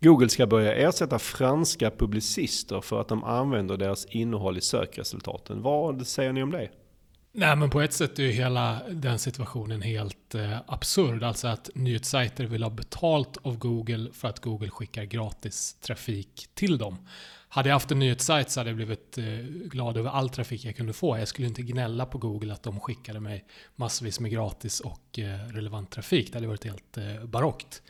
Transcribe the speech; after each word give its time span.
Google 0.00 0.28
ska 0.28 0.46
börja 0.46 0.74
ersätta 0.74 1.18
franska 1.18 1.90
publicister 1.90 2.80
för 2.80 3.00
att 3.00 3.08
de 3.08 3.24
använder 3.24 3.76
deras 3.76 4.04
innehåll 4.04 4.58
i 4.58 4.60
sökresultaten. 4.60 5.62
Vad 5.62 6.06
säger 6.06 6.32
ni 6.32 6.42
om 6.42 6.50
det? 6.50 6.70
Nej, 7.32 7.56
men 7.56 7.70
på 7.70 7.80
ett 7.80 7.92
sätt 7.92 8.18
är 8.18 8.22
ju 8.22 8.30
hela 8.30 8.82
den 8.90 9.18
situationen 9.18 9.82
helt 9.82 10.34
eh, 10.34 10.58
absurd. 10.66 11.22
Alltså 11.22 11.48
att 11.48 11.70
nyhetssajter 11.74 12.44
vill 12.44 12.62
ha 12.62 12.70
betalt 12.70 13.36
av 13.42 13.58
Google 13.58 14.10
för 14.12 14.28
att 14.28 14.40
Google 14.40 14.70
skickar 14.70 15.04
gratis 15.04 15.74
trafik 15.74 16.46
till 16.54 16.78
dem. 16.78 16.96
Hade 17.48 17.68
jag 17.68 17.74
haft 17.74 17.90
en 17.90 17.98
nyhetssajt 17.98 18.50
så 18.50 18.60
hade 18.60 18.70
jag 18.70 18.76
blivit 18.76 19.18
eh, 19.18 19.24
glad 19.64 19.96
över 19.96 20.10
all 20.10 20.28
trafik 20.28 20.64
jag 20.64 20.76
kunde 20.76 20.92
få. 20.92 21.18
Jag 21.18 21.28
skulle 21.28 21.48
inte 21.48 21.62
gnälla 21.62 22.06
på 22.06 22.18
Google 22.18 22.52
att 22.52 22.62
de 22.62 22.80
skickade 22.80 23.20
mig 23.20 23.44
massvis 23.76 24.20
med 24.20 24.30
gratis 24.30 24.80
och 24.80 25.18
eh, 25.18 25.48
relevant 25.48 25.90
trafik. 25.90 26.32
Det 26.32 26.38
hade 26.38 26.46
varit 26.46 26.64
helt 26.64 26.96
eh, 26.96 27.24
barockt. 27.24 27.82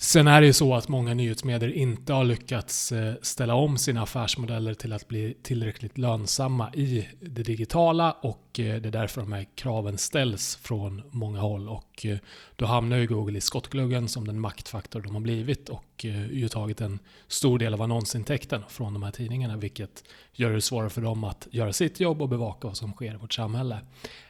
Sen 0.00 0.26
är 0.26 0.40
det 0.40 0.46
ju 0.46 0.52
så 0.52 0.74
att 0.74 0.88
många 0.88 1.14
nyhetsmedier 1.14 1.72
inte 1.72 2.12
har 2.12 2.24
lyckats 2.24 2.92
eh, 2.92 3.14
ställa 3.22 3.54
om 3.54 3.78
sina 3.78 4.02
affärsmodeller 4.02 4.74
till 4.74 4.92
att 4.92 5.08
bli 5.08 5.36
tillräckligt 5.42 5.98
lönsamma 5.98 6.72
i 6.74 7.08
det 7.20 7.42
digitala 7.42 8.12
och 8.12 8.60
eh, 8.60 8.80
det 8.80 8.88
är 8.88 8.92
därför 8.92 9.20
de 9.20 9.32
här 9.32 9.46
kraven 9.54 9.98
ställs 9.98 10.56
från 10.56 11.02
många 11.10 11.40
håll. 11.40 11.68
Och 11.68 12.06
eh, 12.06 12.18
då 12.56 12.66
hamnar 12.66 12.96
ju 12.96 13.06
Google 13.06 13.38
i 13.38 13.40
skottgluggen 13.40 14.08
som 14.08 14.26
den 14.26 14.40
maktfaktor 14.40 15.00
de 15.00 15.14
har 15.14 15.20
blivit 15.20 15.68
och 15.68 15.84
ju 16.30 16.48
tagit 16.48 16.80
en 16.80 16.98
stor 17.28 17.58
del 17.58 17.74
av 17.74 17.82
annonsintäkten 17.82 18.62
från 18.68 18.92
de 18.92 19.02
här 19.02 19.10
tidningarna 19.10 19.56
vilket 19.56 20.04
gör 20.32 20.50
det 20.50 20.60
svårare 20.60 20.90
för 20.90 21.02
dem 21.02 21.24
att 21.24 21.48
göra 21.50 21.72
sitt 21.72 22.00
jobb 22.00 22.22
och 22.22 22.28
bevaka 22.28 22.68
vad 22.68 22.76
som 22.76 22.92
sker 22.92 23.14
i 23.14 23.16
vårt 23.16 23.32
samhälle. 23.32 23.78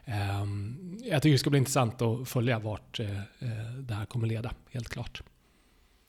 Ehm, 0.05 0.99
jag 1.05 1.23
tycker 1.23 1.33
det 1.33 1.39
ska 1.39 1.51
bli 1.51 1.59
intressant 1.59 2.03
att 2.03 2.29
följa 2.29 2.59
vart 2.59 3.01
det 3.79 3.95
här 3.95 4.05
kommer 4.07 4.27
leda, 4.27 4.53
helt 4.71 4.89
klart. 4.89 5.23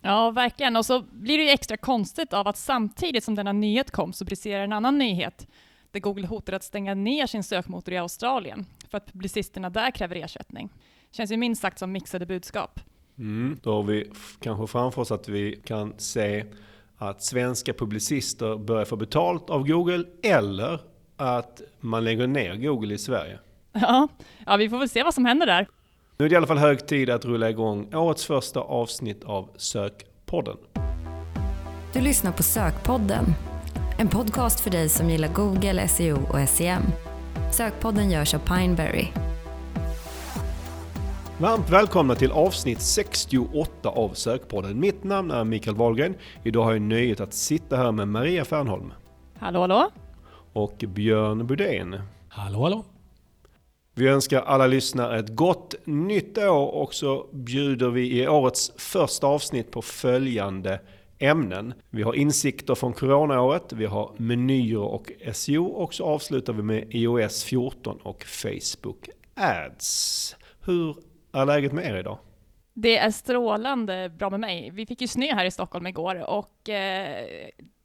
Ja, 0.01 0.31
verkligen. 0.31 0.75
Och 0.75 0.85
så 0.85 1.01
blir 1.01 1.37
det 1.37 1.43
ju 1.43 1.49
extra 1.49 1.77
konstigt 1.77 2.33
av 2.33 2.47
att 2.47 2.57
samtidigt 2.57 3.23
som 3.23 3.35
denna 3.35 3.51
nyhet 3.51 3.91
kom 3.91 4.13
så 4.13 4.25
briserar 4.25 4.63
en 4.63 4.73
annan 4.73 4.97
nyhet 4.97 5.47
där 5.91 5.99
Google 5.99 6.27
hotar 6.27 6.53
att 6.53 6.63
stänga 6.63 6.93
ner 6.93 7.27
sin 7.27 7.43
sökmotor 7.43 7.93
i 7.93 7.97
Australien 7.97 8.65
för 8.89 8.97
att 8.97 9.05
publicisterna 9.05 9.69
där 9.69 9.91
kräver 9.91 10.15
ersättning. 10.15 10.69
Känns 11.11 11.31
ju 11.31 11.37
minst 11.37 11.61
sagt 11.61 11.79
som 11.79 11.91
mixade 11.91 12.25
budskap. 12.25 12.79
Mm, 13.17 13.59
då 13.63 13.73
har 13.73 13.83
vi 13.83 14.11
kanske 14.41 14.67
framför 14.67 15.01
oss 15.01 15.11
att 15.11 15.29
vi 15.29 15.61
kan 15.65 15.93
se 15.97 16.45
att 16.97 17.23
svenska 17.23 17.73
publicister 17.73 18.57
börjar 18.57 18.85
få 18.85 18.95
betalt 18.95 19.49
av 19.49 19.67
Google 19.67 20.05
eller 20.23 20.81
att 21.17 21.61
man 21.79 22.03
lägger 22.03 22.27
ner 22.27 22.55
Google 22.55 22.93
i 22.93 22.97
Sverige. 22.97 23.39
Ja, 23.71 24.07
ja 24.45 24.57
vi 24.57 24.69
får 24.69 24.79
väl 24.79 24.89
se 24.89 25.03
vad 25.03 25.13
som 25.13 25.25
händer 25.25 25.45
där. 25.45 25.67
Nu 26.21 26.25
är 26.25 26.29
det 26.29 26.33
i 26.33 26.37
alla 26.37 26.47
fall 26.47 26.57
hög 26.57 26.87
tid 26.87 27.09
att 27.09 27.25
rulla 27.25 27.49
igång 27.49 27.95
årets 27.95 28.25
första 28.25 28.59
avsnitt 28.59 29.23
av 29.23 29.49
Sökpodden. 29.55 30.57
Du 31.93 32.01
lyssnar 32.01 32.31
på 32.31 32.43
Sökpodden, 32.43 33.25
en 33.99 34.07
podcast 34.07 34.59
för 34.59 34.69
dig 34.69 34.89
som 34.89 35.09
gillar 35.09 35.27
Google, 35.33 35.87
SEO 35.87 36.17
och 36.29 36.49
SEM. 36.49 36.81
Sökpodden 37.51 38.11
görs 38.11 38.33
av 38.33 38.39
Pineberry. 38.39 39.07
Varmt 41.37 41.69
välkomna 41.69 42.15
till 42.15 42.31
avsnitt 42.31 42.81
68 42.81 43.89
av 43.89 44.09
Sökpodden. 44.13 44.79
Mitt 44.79 45.03
namn 45.03 45.31
är 45.31 45.43
Mikael 45.43 45.75
Wahlgren. 45.75 46.15
Idag 46.43 46.63
har 46.63 46.71
jag 46.71 46.81
nöjet 46.81 47.19
att 47.19 47.33
sitta 47.33 47.77
här 47.77 47.91
med 47.91 48.07
Maria 48.07 48.45
Fernholm. 48.45 48.93
Hallå, 49.37 49.59
hallå. 49.59 49.89
Och 50.53 50.83
Björn 50.87 51.47
Budén. 51.47 52.01
Hallå, 52.29 52.63
hallå. 52.63 52.85
Vi 53.99 54.07
önskar 54.07 54.41
alla 54.41 54.67
lyssnare 54.67 55.19
ett 55.19 55.29
gott 55.29 55.75
nytt 55.85 56.37
år 56.37 56.67
och 56.67 56.93
så 56.93 57.27
bjuder 57.31 57.89
vi 57.89 58.21
i 58.21 58.27
årets 58.27 58.71
första 58.77 59.27
avsnitt 59.27 59.71
på 59.71 59.81
följande 59.81 60.79
ämnen. 61.17 61.73
Vi 61.89 62.03
har 62.03 62.13
insikter 62.13 62.75
från 62.75 62.93
coronaåret, 62.93 63.73
vi 63.73 63.85
har 63.85 64.11
menyer 64.17 64.79
och 64.79 65.11
SEO 65.33 65.65
och 65.65 65.93
så 65.93 66.05
avslutar 66.05 66.53
vi 66.53 66.63
med 66.63 66.95
iOS 66.95 67.43
14 67.43 67.97
och 68.03 68.23
Facebook 68.23 69.09
Ads. 69.33 70.35
Hur 70.65 70.97
är 71.33 71.45
läget 71.45 71.71
med 71.71 71.85
er 71.85 71.95
idag? 71.95 72.17
Det 72.73 72.97
är 72.97 73.11
strålande 73.11 74.09
bra 74.09 74.29
med 74.29 74.39
mig. 74.39 74.69
Vi 74.73 74.85
fick 74.85 75.01
ju 75.01 75.07
snö 75.07 75.33
här 75.33 75.45
i 75.45 75.51
Stockholm 75.51 75.87
igår 75.87 76.29
och 76.29 76.69
eh, 76.69 77.25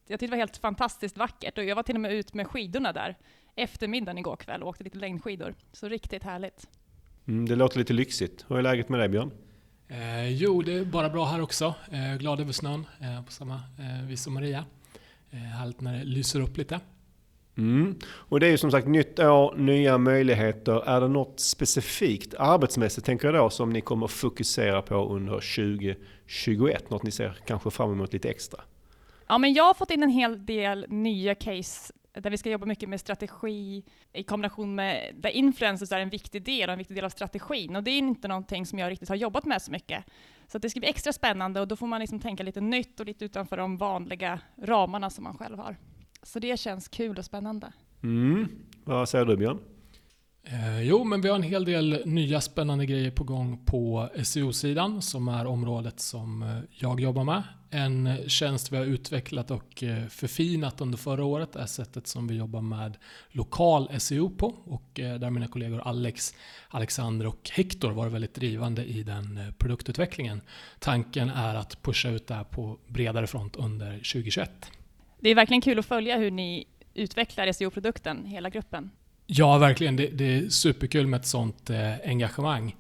jag 0.06 0.21
tyckte 0.21 0.27
det 0.27 0.31
var 0.31 0.37
helt 0.37 0.56
fantastiskt 0.56 1.19
vackert 1.19 1.59
och 1.59 1.65
jag 1.65 1.77
var 1.77 1.83
till 1.83 1.94
och 1.94 2.00
med 2.00 2.12
ut 2.12 2.34
med 2.34 2.47
skidorna 2.47 2.93
där 2.93 3.17
eftermiddagen 3.56 4.19
igår 4.19 4.37
kväll 4.37 4.62
och 4.62 4.69
åkte 4.69 4.84
lite 4.84 4.98
längdskidor. 4.98 5.54
Så 5.72 5.88
riktigt 5.88 6.22
härligt. 6.22 6.69
Mm, 7.26 7.48
det 7.48 7.56
låter 7.56 7.78
lite 7.78 7.92
lyxigt. 7.92 8.44
Hur 8.48 8.59
är 8.59 8.62
läget 8.62 8.88
med 8.88 9.00
dig 9.00 9.09
Björn? 9.09 9.31
Eh, 9.88 10.28
jo, 10.28 10.62
det 10.62 10.72
är 10.72 10.84
bara 10.84 11.09
bra 11.10 11.25
här 11.25 11.41
också. 11.41 11.75
Eh, 11.91 12.19
glad 12.19 12.41
över 12.41 12.53
snön 12.53 12.87
eh, 13.00 13.25
på 13.25 13.32
samma 13.32 13.54
eh, 13.54 14.09
vis 14.09 14.22
som 14.22 14.34
Maria. 14.34 14.64
Eh, 15.31 15.38
härligt 15.38 15.81
när 15.81 15.98
det 15.98 16.04
lyser 16.04 16.41
upp 16.41 16.56
lite. 16.56 16.81
Mm. 17.56 17.98
Och 18.04 18.41
det 18.41 18.47
är 18.47 18.50
ju 18.50 18.59
som 18.59 18.70
sagt 18.70 18.87
nytt 18.87 19.19
år, 19.19 19.56
nya 19.56 19.98
möjligheter. 19.98 20.88
Är 20.88 21.00
det 21.00 21.09
något 21.09 21.41
specifikt 21.41 22.34
arbetsmässigt 22.34 23.06
tänker 23.06 23.28
jag 23.28 23.34
då 23.34 23.50
som 23.50 23.70
ni 23.70 23.81
kommer 23.81 24.06
fokusera 24.06 24.82
på 24.82 24.94
under 24.94 25.32
2021? 25.32 26.91
Något 26.91 27.03
ni 27.03 27.10
ser 27.10 27.38
kanske 27.47 27.70
fram 27.70 27.93
emot 27.93 28.12
lite 28.12 28.31
extra? 28.31 28.60
Ja, 29.28 29.38
men 29.38 29.53
jag 29.53 29.64
har 29.64 29.75
fått 29.75 29.91
in 29.91 30.03
en 30.03 30.10
hel 30.10 30.47
del 30.47 30.87
nya 30.88 31.34
case 31.34 31.93
där 32.22 32.30
vi 32.30 32.38
ska 32.38 32.50
jobba 32.50 32.66
mycket 32.66 32.88
med 32.88 33.00
strategi 33.00 33.84
i 34.12 34.22
kombination 34.22 34.75
med, 34.75 35.14
där 35.14 35.30
influencers 35.30 35.92
är 35.92 36.00
en 36.00 36.10
viktig 36.10 36.42
del 36.42 36.69
och 36.69 36.72
en 36.72 36.78
viktig 36.78 36.97
del 36.97 37.04
av 37.04 37.08
strategin. 37.08 37.76
Och 37.76 37.82
det 37.82 37.91
är 37.91 37.98
inte 37.98 38.28
någonting 38.28 38.66
som 38.66 38.78
jag 38.78 38.91
riktigt 38.91 39.08
har 39.08 39.16
jobbat 39.16 39.44
med 39.44 39.62
så 39.62 39.70
mycket. 39.70 40.04
Så 40.47 40.58
det 40.58 40.70
ska 40.70 40.80
bli 40.80 40.88
extra 40.88 41.12
spännande 41.12 41.60
och 41.60 41.69
då 41.69 41.76
får 41.76 41.86
man 41.86 42.00
liksom 42.00 42.20
tänka 42.20 42.42
lite 42.42 42.60
nytt 42.60 43.00
och 43.00 43.06
lite 43.06 43.25
utanför 43.25 43.56
de 43.56 43.76
vanliga 43.76 44.41
ramarna 44.62 45.10
som 45.10 45.25
man 45.25 45.38
själv 45.38 45.58
har. 45.58 45.76
Så 46.22 46.38
det 46.38 46.60
känns 46.60 46.88
kul 46.88 47.19
och 47.19 47.25
spännande. 47.25 47.72
Mm. 48.02 48.48
Vad 48.84 49.08
säger 49.08 49.25
du 49.25 49.36
Björn? 49.36 49.58
Eh, 50.47 50.82
jo, 50.82 51.05
men 51.05 51.21
vi 51.21 51.28
har 51.28 51.37
en 51.37 51.43
hel 51.43 51.65
del 51.65 52.03
nya 52.05 52.41
spännande 52.41 52.87
grejer 52.87 53.10
på 53.10 53.25
gång 53.25 53.59
på 53.65 54.09
SEO-sidan 54.25 55.03
som 55.03 55.28
är 55.28 55.47
området 55.47 56.00
som 56.00 56.43
eh, 56.43 56.59
jag 56.71 57.00
jobbar 57.00 57.25
med. 57.25 57.43
En 57.71 58.06
eh, 58.06 58.27
tjänst 58.27 58.72
vi 58.72 58.77
har 58.77 58.84
utvecklat 58.84 59.50
och 59.50 59.82
eh, 59.82 60.06
förfinat 60.06 60.81
under 60.81 60.99
förra 60.99 61.25
året 61.25 61.56
är 61.56 61.66
sättet 61.66 62.06
som 62.06 62.27
vi 62.27 62.34
jobbar 62.34 62.60
med 62.60 62.97
lokal 63.31 64.00
SEO 64.00 64.31
på 64.31 64.55
och 64.65 64.91
där 64.94 65.31
mina 65.31 65.47
kollegor 65.47 65.81
Alex, 65.84 66.34
Alexander 66.69 67.26
och 67.26 67.50
Hector 67.53 67.91
var 67.91 68.09
väldigt 68.09 68.34
drivande 68.34 68.84
i 68.84 69.03
den 69.03 69.55
produktutvecklingen. 69.59 70.41
Tanken 70.78 71.31
är 71.31 71.55
att 71.55 71.82
pusha 71.82 72.09
ut 72.09 72.26
det 72.26 72.34
här 72.34 72.44
på 72.44 72.78
bredare 72.87 73.26
front 73.26 73.56
under 73.56 73.91
2021. 73.93 74.50
Det 75.21 75.31
är 75.31 75.34
verkligen 75.34 75.61
kul 75.61 75.78
att 75.78 75.87
följa 75.87 76.19
hur 76.19 76.31
ni 76.31 76.66
utvecklar 76.94 77.53
SEO-produkten, 77.53 78.25
hela 78.26 78.50
gruppen. 78.50 78.91
Ja, 79.27 79.59
verkligen. 79.59 79.97
Det, 79.97 80.07
det 80.07 80.25
är 80.25 80.49
superkul 80.49 81.07
med 81.07 81.21
ett 81.21 81.27
sånt 81.27 81.71
eh, 81.71 81.95
engagemang. 82.05 82.77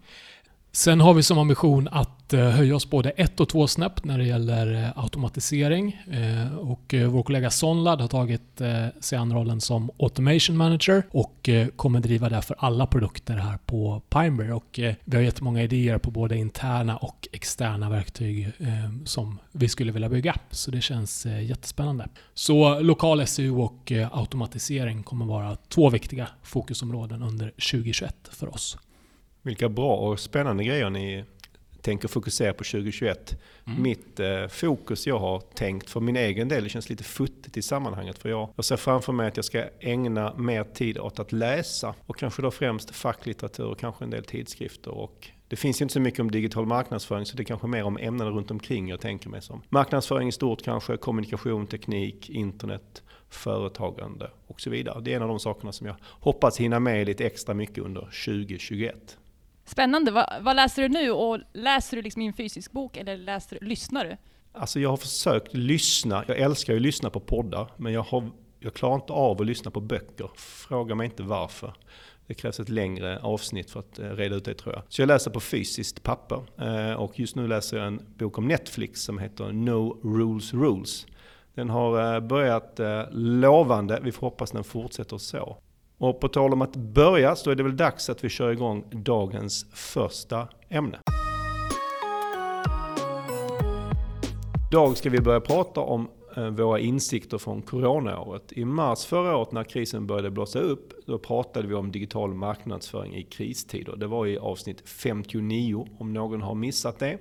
Sen 0.76 1.00
har 1.00 1.14
vi 1.14 1.22
som 1.22 1.38
ambition 1.38 1.88
att 1.92 2.32
eh, 2.32 2.40
höja 2.40 2.76
oss 2.76 2.90
både 2.90 3.10
ett 3.10 3.40
och 3.40 3.48
två 3.48 3.66
snäpp 3.66 4.04
när 4.04 4.18
det 4.18 4.24
gäller 4.24 4.82
eh, 4.82 4.98
automatisering. 4.98 6.02
Eh, 6.10 6.56
och 6.56 6.94
vår 7.08 7.22
kollega 7.22 7.50
Sonlad 7.50 8.00
har 8.00 8.08
tagit 8.08 8.60
sig 9.00 9.18
an 9.18 9.32
rollen 9.32 9.60
som 9.60 9.90
Automation 9.98 10.56
Manager 10.56 11.02
och 11.10 11.48
kommer 11.76 12.00
driva 12.00 12.28
det 12.28 12.42
för 12.42 12.56
alla 12.58 12.86
produkter 12.86 13.34
här 13.34 13.58
på 13.66 14.02
Pineberry. 14.08 14.50
Och 14.50 14.80
vi 15.04 15.16
har 15.16 15.22
jättemånga 15.22 15.62
idéer 15.62 15.98
på 15.98 16.10
både 16.10 16.36
interna 16.36 16.96
och 16.96 17.28
externa 17.32 17.90
verktyg 17.90 18.52
som 19.04 19.38
vi 19.52 19.68
skulle 19.68 19.92
vilja 19.92 20.08
bygga. 20.08 20.36
Så 20.50 20.70
det 20.70 20.80
känns 20.80 21.26
jättespännande. 21.26 22.08
Så 22.34 22.80
lokal 22.80 23.26
SEO 23.26 23.60
och 23.60 23.92
automatisering 24.12 25.02
kommer 25.02 25.26
vara 25.26 25.56
två 25.56 25.90
viktiga 25.90 26.28
fokusområden 26.42 27.22
under 27.22 27.50
2021 27.50 28.16
för 28.30 28.54
oss. 28.54 28.78
Vilka 29.44 29.68
bra 29.68 29.96
och 29.96 30.20
spännande 30.20 30.64
grejer 30.64 30.90
ni 30.90 31.24
tänker 31.84 32.08
fokusera 32.08 32.52
på 32.52 32.64
2021. 32.64 33.40
Mm. 33.66 33.82
Mitt 33.82 34.20
eh, 34.20 34.46
fokus 34.48 35.06
jag 35.06 35.18
har 35.18 35.40
tänkt 35.40 35.90
för 35.90 36.00
min 36.00 36.16
egen 36.16 36.48
del, 36.48 36.64
det 36.64 36.70
känns 36.70 36.90
lite 36.90 37.04
futtigt 37.04 37.56
i 37.56 37.62
sammanhanget. 37.62 38.18
För 38.18 38.28
jag, 38.28 38.48
jag 38.56 38.64
ser 38.64 38.76
framför 38.76 39.12
mig 39.12 39.28
att 39.28 39.36
jag 39.36 39.44
ska 39.44 39.64
ägna 39.80 40.34
mer 40.34 40.64
tid 40.64 40.98
åt 40.98 41.18
att 41.18 41.32
läsa. 41.32 41.94
Och 42.06 42.16
kanske 42.16 42.42
då 42.42 42.50
främst 42.50 42.90
facklitteratur 42.90 43.66
och 43.66 43.78
kanske 43.78 44.04
en 44.04 44.10
del 44.10 44.24
tidskrifter. 44.24 44.90
Och 44.90 45.28
det 45.48 45.56
finns 45.56 45.80
ju 45.80 45.82
inte 45.82 45.92
så 45.92 46.00
mycket 46.00 46.20
om 46.20 46.30
digital 46.30 46.66
marknadsföring 46.66 47.26
så 47.26 47.36
det 47.36 47.42
är 47.42 47.44
kanske 47.44 47.66
mer 47.66 47.84
om 47.84 47.96
ämnena 47.96 48.30
runt 48.30 48.50
omkring 48.50 48.88
jag 48.88 49.00
tänker 49.00 49.28
mig 49.28 49.42
som. 49.42 49.62
Marknadsföring 49.68 50.28
i 50.28 50.32
stort 50.32 50.62
kanske, 50.62 50.96
kommunikation, 50.96 51.66
teknik, 51.66 52.30
internet, 52.30 53.02
företagande 53.28 54.30
och 54.46 54.60
så 54.60 54.70
vidare. 54.70 55.00
Det 55.00 55.12
är 55.12 55.16
en 55.16 55.22
av 55.22 55.28
de 55.28 55.40
sakerna 55.40 55.72
som 55.72 55.86
jag 55.86 55.96
hoppas 56.02 56.60
hinna 56.60 56.80
med 56.80 57.06
lite 57.06 57.26
extra 57.26 57.54
mycket 57.54 57.78
under 57.78 58.00
2021. 58.00 59.18
Spännande. 59.64 60.10
Vad, 60.10 60.26
vad, 60.40 60.56
läser 60.56 60.82
du 60.82 60.88
nu? 60.88 61.10
Och 61.10 61.38
läser 61.52 61.96
du 61.96 62.02
liksom 62.02 62.22
i 62.22 62.26
en 62.26 62.32
fysisk 62.32 62.72
bok 62.72 62.96
eller 62.96 63.16
läser, 63.16 63.58
lyssnar 63.60 64.04
du? 64.04 64.16
Alltså 64.52 64.80
jag 64.80 64.90
har 64.90 64.96
försökt 64.96 65.54
lyssna. 65.54 66.24
Jag 66.28 66.38
älskar 66.38 66.72
ju 66.72 66.78
att 66.78 66.82
lyssna 66.82 67.10
på 67.10 67.20
poddar, 67.20 67.70
men 67.76 67.92
jag, 67.92 68.02
har, 68.02 68.30
jag 68.60 68.74
klarar 68.74 68.94
inte 68.94 69.12
av 69.12 69.40
att 69.40 69.46
lyssna 69.46 69.70
på 69.70 69.80
böcker. 69.80 70.30
Fråga 70.36 70.94
mig 70.94 71.04
inte 71.04 71.22
varför. 71.22 71.74
Det 72.26 72.34
krävs 72.34 72.60
ett 72.60 72.68
längre 72.68 73.18
avsnitt 73.18 73.70
för 73.70 73.80
att 73.80 73.98
eh, 73.98 74.10
reda 74.10 74.36
ut 74.36 74.44
det 74.44 74.54
tror 74.54 74.74
jag. 74.74 74.82
Så 74.88 75.02
jag 75.02 75.06
läser 75.06 75.30
på 75.30 75.40
fysiskt 75.40 76.02
papper. 76.02 76.42
Eh, 76.58 76.92
och 76.92 77.18
just 77.18 77.36
nu 77.36 77.48
läser 77.48 77.76
jag 77.76 77.86
en 77.86 78.00
bok 78.18 78.38
om 78.38 78.48
Netflix 78.48 79.02
som 79.02 79.18
heter 79.18 79.52
No 79.52 80.00
Rules 80.02 80.54
Rules. 80.54 81.06
Den 81.54 81.70
har 81.70 82.14
eh, 82.14 82.20
börjat 82.20 82.80
lovande, 83.10 84.00
vi 84.02 84.12
får 84.12 84.26
hoppas 84.26 84.50
den 84.50 84.64
fortsätter 84.64 85.18
så. 85.18 85.58
Och 86.04 86.20
på 86.20 86.28
tal 86.28 86.52
om 86.52 86.62
att 86.62 86.76
börja 86.76 87.36
så 87.36 87.50
är 87.50 87.54
det 87.54 87.62
väl 87.62 87.76
dags 87.76 88.10
att 88.10 88.24
vi 88.24 88.28
kör 88.28 88.52
igång 88.52 88.84
dagens 88.90 89.66
första 89.72 90.48
ämne. 90.68 90.98
Idag 94.70 94.96
ska 94.96 95.10
vi 95.10 95.20
börja 95.20 95.40
prata 95.40 95.80
om 95.80 96.08
eh, 96.36 96.48
våra 96.48 96.78
insikter 96.78 97.38
från 97.38 97.62
coronaåret. 97.62 98.52
I 98.52 98.64
mars 98.64 99.04
förra 99.04 99.36
året 99.36 99.52
när 99.52 99.64
krisen 99.64 100.06
började 100.06 100.30
blåsa 100.30 100.58
upp, 100.58 100.92
då 101.06 101.18
pratade 101.18 101.68
vi 101.68 101.74
om 101.74 101.92
digital 101.92 102.34
marknadsföring 102.34 103.14
i 103.14 103.22
kristider. 103.22 103.96
Det 103.96 104.06
var 104.06 104.26
i 104.26 104.38
avsnitt 104.38 104.88
59 104.88 105.86
om 105.98 106.12
någon 106.12 106.42
har 106.42 106.54
missat 106.54 106.98
det. 106.98 107.18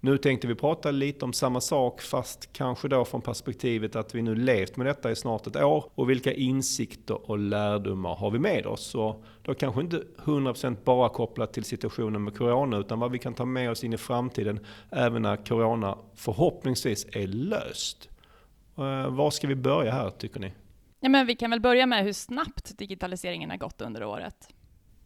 Nu 0.00 0.18
tänkte 0.18 0.46
vi 0.46 0.54
prata 0.54 0.90
lite 0.90 1.24
om 1.24 1.32
samma 1.32 1.60
sak 1.60 2.00
fast 2.00 2.52
kanske 2.52 2.88
då 2.88 3.04
från 3.04 3.22
perspektivet 3.22 3.96
att 3.96 4.14
vi 4.14 4.22
nu 4.22 4.34
levt 4.34 4.76
med 4.76 4.86
detta 4.86 5.10
i 5.10 5.16
snart 5.16 5.46
ett 5.46 5.56
år 5.56 5.84
och 5.94 6.10
vilka 6.10 6.32
insikter 6.32 7.30
och 7.30 7.38
lärdomar 7.38 8.14
har 8.14 8.30
vi 8.30 8.38
med 8.38 8.66
oss? 8.66 8.94
Och 8.94 9.24
då 9.42 9.54
kanske 9.54 9.80
inte 9.80 10.02
100% 10.24 10.76
bara 10.84 11.08
kopplat 11.08 11.52
till 11.52 11.64
situationen 11.64 12.24
med 12.24 12.36
Corona 12.36 12.76
utan 12.78 13.00
vad 13.00 13.10
vi 13.10 13.18
kan 13.18 13.34
ta 13.34 13.44
med 13.44 13.70
oss 13.70 13.84
in 13.84 13.92
i 13.92 13.96
framtiden 13.96 14.60
även 14.90 15.22
när 15.22 15.36
Corona 15.36 15.98
förhoppningsvis 16.14 17.06
är 17.12 17.26
löst. 17.26 18.08
Eh, 18.78 19.10
var 19.10 19.30
ska 19.30 19.46
vi 19.46 19.54
börja 19.54 19.92
här 19.92 20.10
tycker 20.10 20.40
ni? 20.40 20.52
Ja, 21.00 21.08
men 21.08 21.26
vi 21.26 21.36
kan 21.36 21.50
väl 21.50 21.60
börja 21.60 21.86
med 21.86 22.04
hur 22.04 22.12
snabbt 22.12 22.78
digitaliseringen 22.78 23.50
har 23.50 23.56
gått 23.56 23.80
under 23.80 24.04
året. 24.04 24.48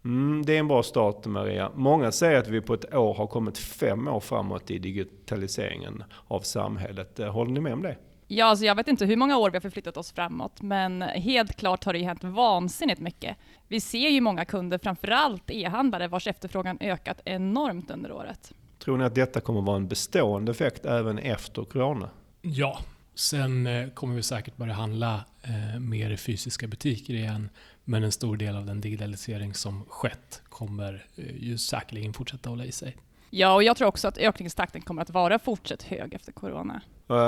Mm, 0.05 0.45
det 0.47 0.55
är 0.55 0.59
en 0.59 0.69
bra 0.69 0.83
start 0.83 1.27
Maria. 1.27 1.71
Många 1.75 2.13
säger 2.13 2.39
att 2.39 2.49
vi 2.49 2.61
på 2.61 2.75
ett 2.75 2.95
år 2.95 3.15
har 3.15 3.27
kommit 3.27 3.59
fem 3.59 4.09
år 4.09 4.21
framåt 4.21 4.71
i 4.71 4.79
digitaliseringen 4.79 6.05
av 6.29 6.41
samhället. 6.41 7.21
Eh, 7.21 7.33
håller 7.33 7.53
ni 7.53 7.61
med 7.61 7.73
om 7.73 7.83
det? 7.83 7.97
Ja, 8.33 8.47
alltså 8.47 8.65
jag 8.65 8.75
vet 8.75 8.89
inte 8.89 9.07
hur 9.07 9.17
många 9.17 9.39
år 9.39 9.51
vi 9.51 9.57
har 9.57 9.61
förflyttat 9.61 9.97
oss 9.97 10.13
framåt, 10.13 10.63
men 10.63 11.03
helt 11.03 11.57
klart 11.57 11.85
har 11.85 11.93
det 11.93 11.99
ju 11.99 12.05
hänt 12.05 12.25
vansinnigt 12.25 13.01
mycket. 13.01 13.37
Vi 13.69 13.81
ser 13.81 14.09
ju 14.09 14.21
många 14.21 14.45
kunder, 14.45 14.79
framförallt 14.79 15.51
e-handlare, 15.51 16.09
vars 16.09 16.27
efterfrågan 16.27 16.79
ökat 16.81 17.21
enormt 17.25 17.91
under 17.91 18.13
året. 18.13 18.53
Tror 18.79 18.97
ni 18.99 19.05
att 19.05 19.15
detta 19.15 19.41
kommer 19.41 19.61
vara 19.61 19.77
en 19.77 19.89
bestående 19.89 20.53
effekt 20.53 20.85
även 20.85 21.19
efter 21.19 21.65
corona? 21.65 22.11
Ja, 22.43 22.79
Sen 23.15 23.67
eh, 23.67 23.89
kommer 23.89 24.15
vi 24.15 24.23
säkert 24.23 24.57
börja 24.57 24.73
handla 24.73 25.25
eh, 25.43 25.81
mer 25.81 26.11
i 26.11 26.17
fysiska 26.17 26.67
butiker 26.67 27.15
igen. 27.15 27.49
Men 27.85 28.05
en 28.05 28.13
stor 28.13 28.37
del 28.37 28.57
av 28.57 28.67
den 28.67 28.81
digitalisering 28.81 29.55
som 29.55 29.85
skett 29.89 30.43
kommer 30.49 31.07
eh, 31.17 31.37
ju 31.37 31.59
säkerligen 31.59 32.13
fortsätta 32.13 32.51
hålla 32.51 32.65
i 32.65 32.73
sig. 32.73 32.97
Ja, 33.31 33.55
och 33.55 33.63
jag 33.63 33.77
tror 33.77 33.89
också 33.89 34.09
att 34.09 34.19
ökningstakten 34.19 34.83
kommer 34.83 35.03
att 35.03 35.11
vara 35.11 35.39
fortsatt 35.39 35.83
hög 35.83 36.15
efter 36.15 36.33
corona. 36.33 36.81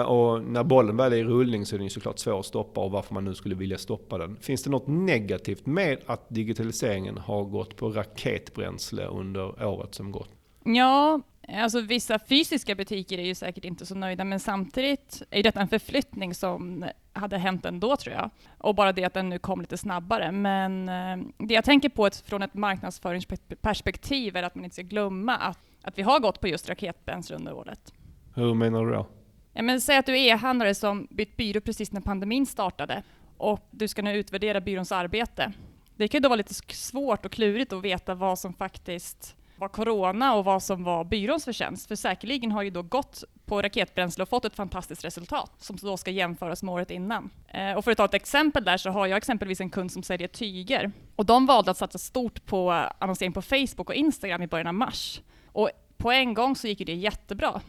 Och 0.06 0.43
när 0.43 0.64
bollen 0.64 0.96
väl 0.96 1.12
är 1.12 1.17
i 1.17 1.25
rullning 1.25 1.67
så 1.67 1.76
är 1.76 1.79
den 1.79 1.90
såklart 1.90 2.19
svår 2.19 2.40
att 2.40 2.46
stoppa 2.46 2.81
och 2.81 2.90
varför 2.90 3.14
man 3.14 3.25
nu 3.25 3.35
skulle 3.35 3.55
vilja 3.55 3.78
stoppa 3.78 4.19
den. 4.19 4.37
Finns 4.37 4.62
det 4.62 4.70
något 4.70 4.87
negativt 4.87 5.67
med 5.67 5.99
att 6.06 6.28
digitaliseringen 6.28 7.19
har 7.19 7.44
gått 7.44 7.76
på 7.76 7.90
raketbränsle 7.90 9.05
under 9.05 9.64
året 9.64 9.94
som 9.94 10.12
gått? 10.12 10.31
Ja, 10.64 11.20
Alltså 11.48 11.80
vissa 11.80 12.18
fysiska 12.18 12.74
butiker 12.74 13.18
är 13.18 13.22
ju 13.22 13.34
säkert 13.34 13.64
inte 13.64 13.86
så 13.86 13.94
nöjda, 13.94 14.24
men 14.24 14.40
samtidigt 14.40 15.22
är 15.30 15.42
detta 15.42 15.60
en 15.60 15.68
förflyttning 15.68 16.34
som 16.34 16.84
hade 17.12 17.38
hänt 17.38 17.64
ändå 17.64 17.96
tror 17.96 18.14
jag. 18.14 18.30
Och 18.58 18.74
bara 18.74 18.92
det 18.92 19.04
att 19.04 19.14
den 19.14 19.28
nu 19.28 19.38
kom 19.38 19.60
lite 19.60 19.78
snabbare. 19.78 20.32
Men 20.32 20.88
eh, 20.88 21.26
det 21.38 21.54
jag 21.54 21.64
tänker 21.64 21.88
på 21.88 22.10
från 22.24 22.42
ett 22.42 22.54
marknadsföringsperspektiv 22.54 24.36
är 24.36 24.42
att 24.42 24.54
man 24.54 24.64
inte 24.64 24.74
ska 24.74 24.82
glömma 24.82 25.36
att, 25.36 25.58
att 25.82 25.98
vi 25.98 26.02
har 26.02 26.20
gått 26.20 26.40
på 26.40 26.48
just 26.48 26.68
raketbränsle 26.68 27.36
under 27.36 27.52
året. 27.52 27.92
Hur 28.34 28.54
menar 28.54 28.86
du 28.86 28.92
då? 28.92 29.06
Ja, 29.52 29.62
men 29.62 29.80
säg 29.80 29.96
att 29.96 30.06
du 30.06 30.12
är 30.18 30.32
e-handlare 30.32 30.74
som 30.74 31.06
bytt 31.10 31.36
byrå 31.36 31.60
precis 31.60 31.92
när 31.92 32.00
pandemin 32.00 32.46
startade 32.46 33.02
och 33.36 33.68
du 33.70 33.88
ska 33.88 34.02
nu 34.02 34.16
utvärdera 34.16 34.60
byråns 34.60 34.92
arbete. 34.92 35.52
Det 35.96 36.08
kan 36.08 36.18
ju 36.18 36.22
då 36.22 36.28
vara 36.28 36.36
lite 36.36 36.54
svårt 36.54 37.26
och 37.26 37.32
klurigt 37.32 37.72
att 37.72 37.82
veta 37.82 38.14
vad 38.14 38.38
som 38.38 38.54
faktiskt 38.54 39.36
var 39.62 39.69
corona 39.69 40.35
och 40.35 40.44
vad 40.44 40.62
som 40.62 40.85
var 40.85 41.05
byråns 41.05 41.44
förtjänst. 41.44 41.88
För 41.88 41.97
säkerligen 41.97 42.53
har 42.53 42.62
ju 42.62 42.70
då 42.70 42.82
gått 42.82 43.25
på 43.47 43.62
raketbränsle 43.62 44.23
och 44.23 44.29
fått 44.29 44.44
ett 44.44 44.56
fantastiskt 44.56 45.05
resultat 45.05 45.53
som 45.59 45.76
då 45.76 45.97
ska 45.97 46.11
jämföras 46.11 46.62
med 46.62 46.75
året 46.75 46.91
innan. 46.91 47.31
Eh, 47.49 47.73
och 47.73 47.85
för 47.85 47.91
att 47.91 47.97
ta 47.97 48.05
ett 48.05 48.14
exempel 48.14 48.64
där 48.64 48.76
så 48.76 48.91
har 48.91 49.06
jag 49.06 49.17
exempelvis 49.17 49.61
en 49.61 49.70
kund 49.70 49.93
som 49.93 50.03
säljer 50.03 50.29
tyger 50.29 50.93
och 51.17 51.26
de 51.26 51.47
valde 51.47 51.70
att 51.70 51.76
satsa 51.76 51.99
stort 51.99 52.47
på 52.47 52.70
annonsering 52.99 53.32
på 53.32 53.43
Facebook 53.43 53.88
och 53.88 53.94
Instagram 53.94 54.43
i 54.43 54.47
början 54.47 54.67
av 54.67 54.75
mars. 54.75 55.20
Och 55.47 55.70
på 55.97 56.12
en 56.12 56.35
gång 56.35 56.56
så 56.56 56.67
gick 56.67 56.87
det 56.87 56.94
jättebra. 56.94 57.61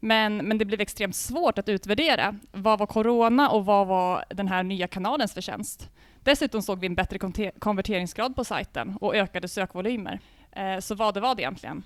Men, 0.00 0.36
men 0.36 0.58
det 0.58 0.64
blev 0.64 0.80
extremt 0.80 1.16
svårt 1.16 1.58
att 1.58 1.68
utvärdera. 1.68 2.38
Vad 2.52 2.78
var 2.78 2.86
corona 2.86 3.50
och 3.50 3.64
vad 3.64 3.86
var 3.86 4.24
den 4.28 4.48
här 4.48 4.62
nya 4.62 4.88
kanalens 4.88 5.34
förtjänst? 5.34 5.90
Dessutom 6.22 6.62
såg 6.62 6.80
vi 6.80 6.86
en 6.86 6.94
bättre 6.94 7.18
konverteringsgrad 7.58 8.36
på 8.36 8.44
sajten 8.44 8.96
och 9.00 9.14
ökade 9.16 9.48
sökvolymer. 9.48 10.20
Eh, 10.56 10.80
så 10.80 10.94
vad 10.94 11.14
det 11.14 11.20
var 11.20 11.34
det 11.34 11.42
egentligen? 11.42 11.82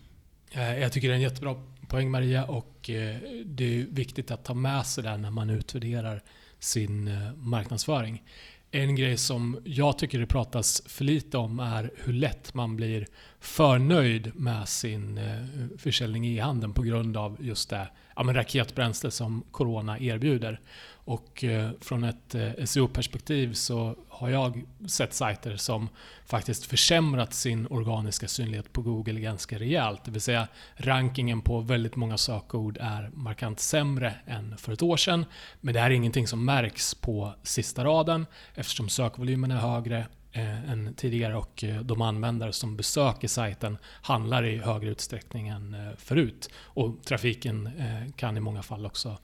Eh, 0.52 0.78
jag 0.78 0.92
tycker 0.92 1.08
det 1.08 1.14
är 1.14 1.16
en 1.16 1.22
jättebra 1.22 1.54
poäng 1.88 2.10
Maria 2.10 2.44
och 2.44 2.90
eh, 2.90 3.16
det 3.44 3.80
är 3.80 3.86
viktigt 3.90 4.30
att 4.30 4.44
ta 4.44 4.54
med 4.54 4.86
sig 4.86 5.04
det 5.04 5.16
när 5.16 5.30
man 5.30 5.50
utvärderar 5.50 6.22
sin 6.58 7.10
marknadsföring. 7.36 8.22
En 8.70 8.96
grej 8.96 9.16
som 9.16 9.60
jag 9.64 9.98
tycker 9.98 10.18
det 10.18 10.26
pratas 10.26 10.82
för 10.86 11.04
lite 11.04 11.38
om 11.38 11.60
är 11.60 11.90
hur 11.96 12.12
lätt 12.12 12.54
man 12.54 12.76
blir 12.76 13.06
för 13.40 13.78
nöjd 13.78 14.32
med 14.34 14.68
sin 14.68 15.20
försäljning 15.78 16.26
i 16.26 16.38
handeln 16.38 16.72
på 16.72 16.82
grund 16.82 17.16
av 17.16 17.36
just 17.40 17.70
det 17.70 17.88
ja, 18.16 18.22
raketbränsle 18.22 19.10
som 19.10 19.44
Corona 19.50 19.98
erbjuder. 19.98 20.60
Och 21.10 21.44
eh, 21.44 21.70
från 21.80 22.04
ett 22.04 22.34
eh, 22.34 22.64
SEO-perspektiv 22.64 23.52
så 23.52 23.96
har 24.08 24.28
jag 24.28 24.64
sett 24.88 25.14
sajter 25.14 25.56
som 25.56 25.88
faktiskt 26.26 26.66
försämrat 26.66 27.34
sin 27.34 27.66
organiska 27.66 28.28
synlighet 28.28 28.72
på 28.72 28.82
Google 28.82 29.20
ganska 29.20 29.58
rejält. 29.58 30.04
Det 30.04 30.10
vill 30.10 30.20
säga 30.20 30.48
rankingen 30.74 31.42
på 31.42 31.60
väldigt 31.60 31.96
många 31.96 32.18
sökord 32.18 32.78
är 32.80 33.10
markant 33.14 33.60
sämre 33.60 34.14
än 34.26 34.56
för 34.56 34.72
ett 34.72 34.82
år 34.82 34.96
sedan. 34.96 35.24
Men 35.60 35.74
det 35.74 35.80
här 35.80 35.90
är 35.90 35.94
ingenting 35.94 36.26
som 36.26 36.44
märks 36.44 36.94
på 36.94 37.34
sista 37.42 37.84
raden 37.84 38.26
eftersom 38.54 38.88
sökvolymen 38.88 39.50
är 39.50 39.56
högre 39.56 40.06
eh, 40.32 40.70
än 40.70 40.94
tidigare 40.94 41.36
och 41.36 41.64
eh, 41.64 41.80
de 41.80 42.02
användare 42.02 42.52
som 42.52 42.76
besöker 42.76 43.28
sajten 43.28 43.78
handlar 43.84 44.44
i 44.44 44.58
högre 44.58 44.90
utsträckning 44.90 45.48
än 45.48 45.76
förut. 45.96 46.50
Och 46.56 47.02
trafiken 47.04 47.70
kan 48.16 48.36
i 48.36 48.40
många 48.40 48.62
fall 48.62 48.86
också 48.86 49.16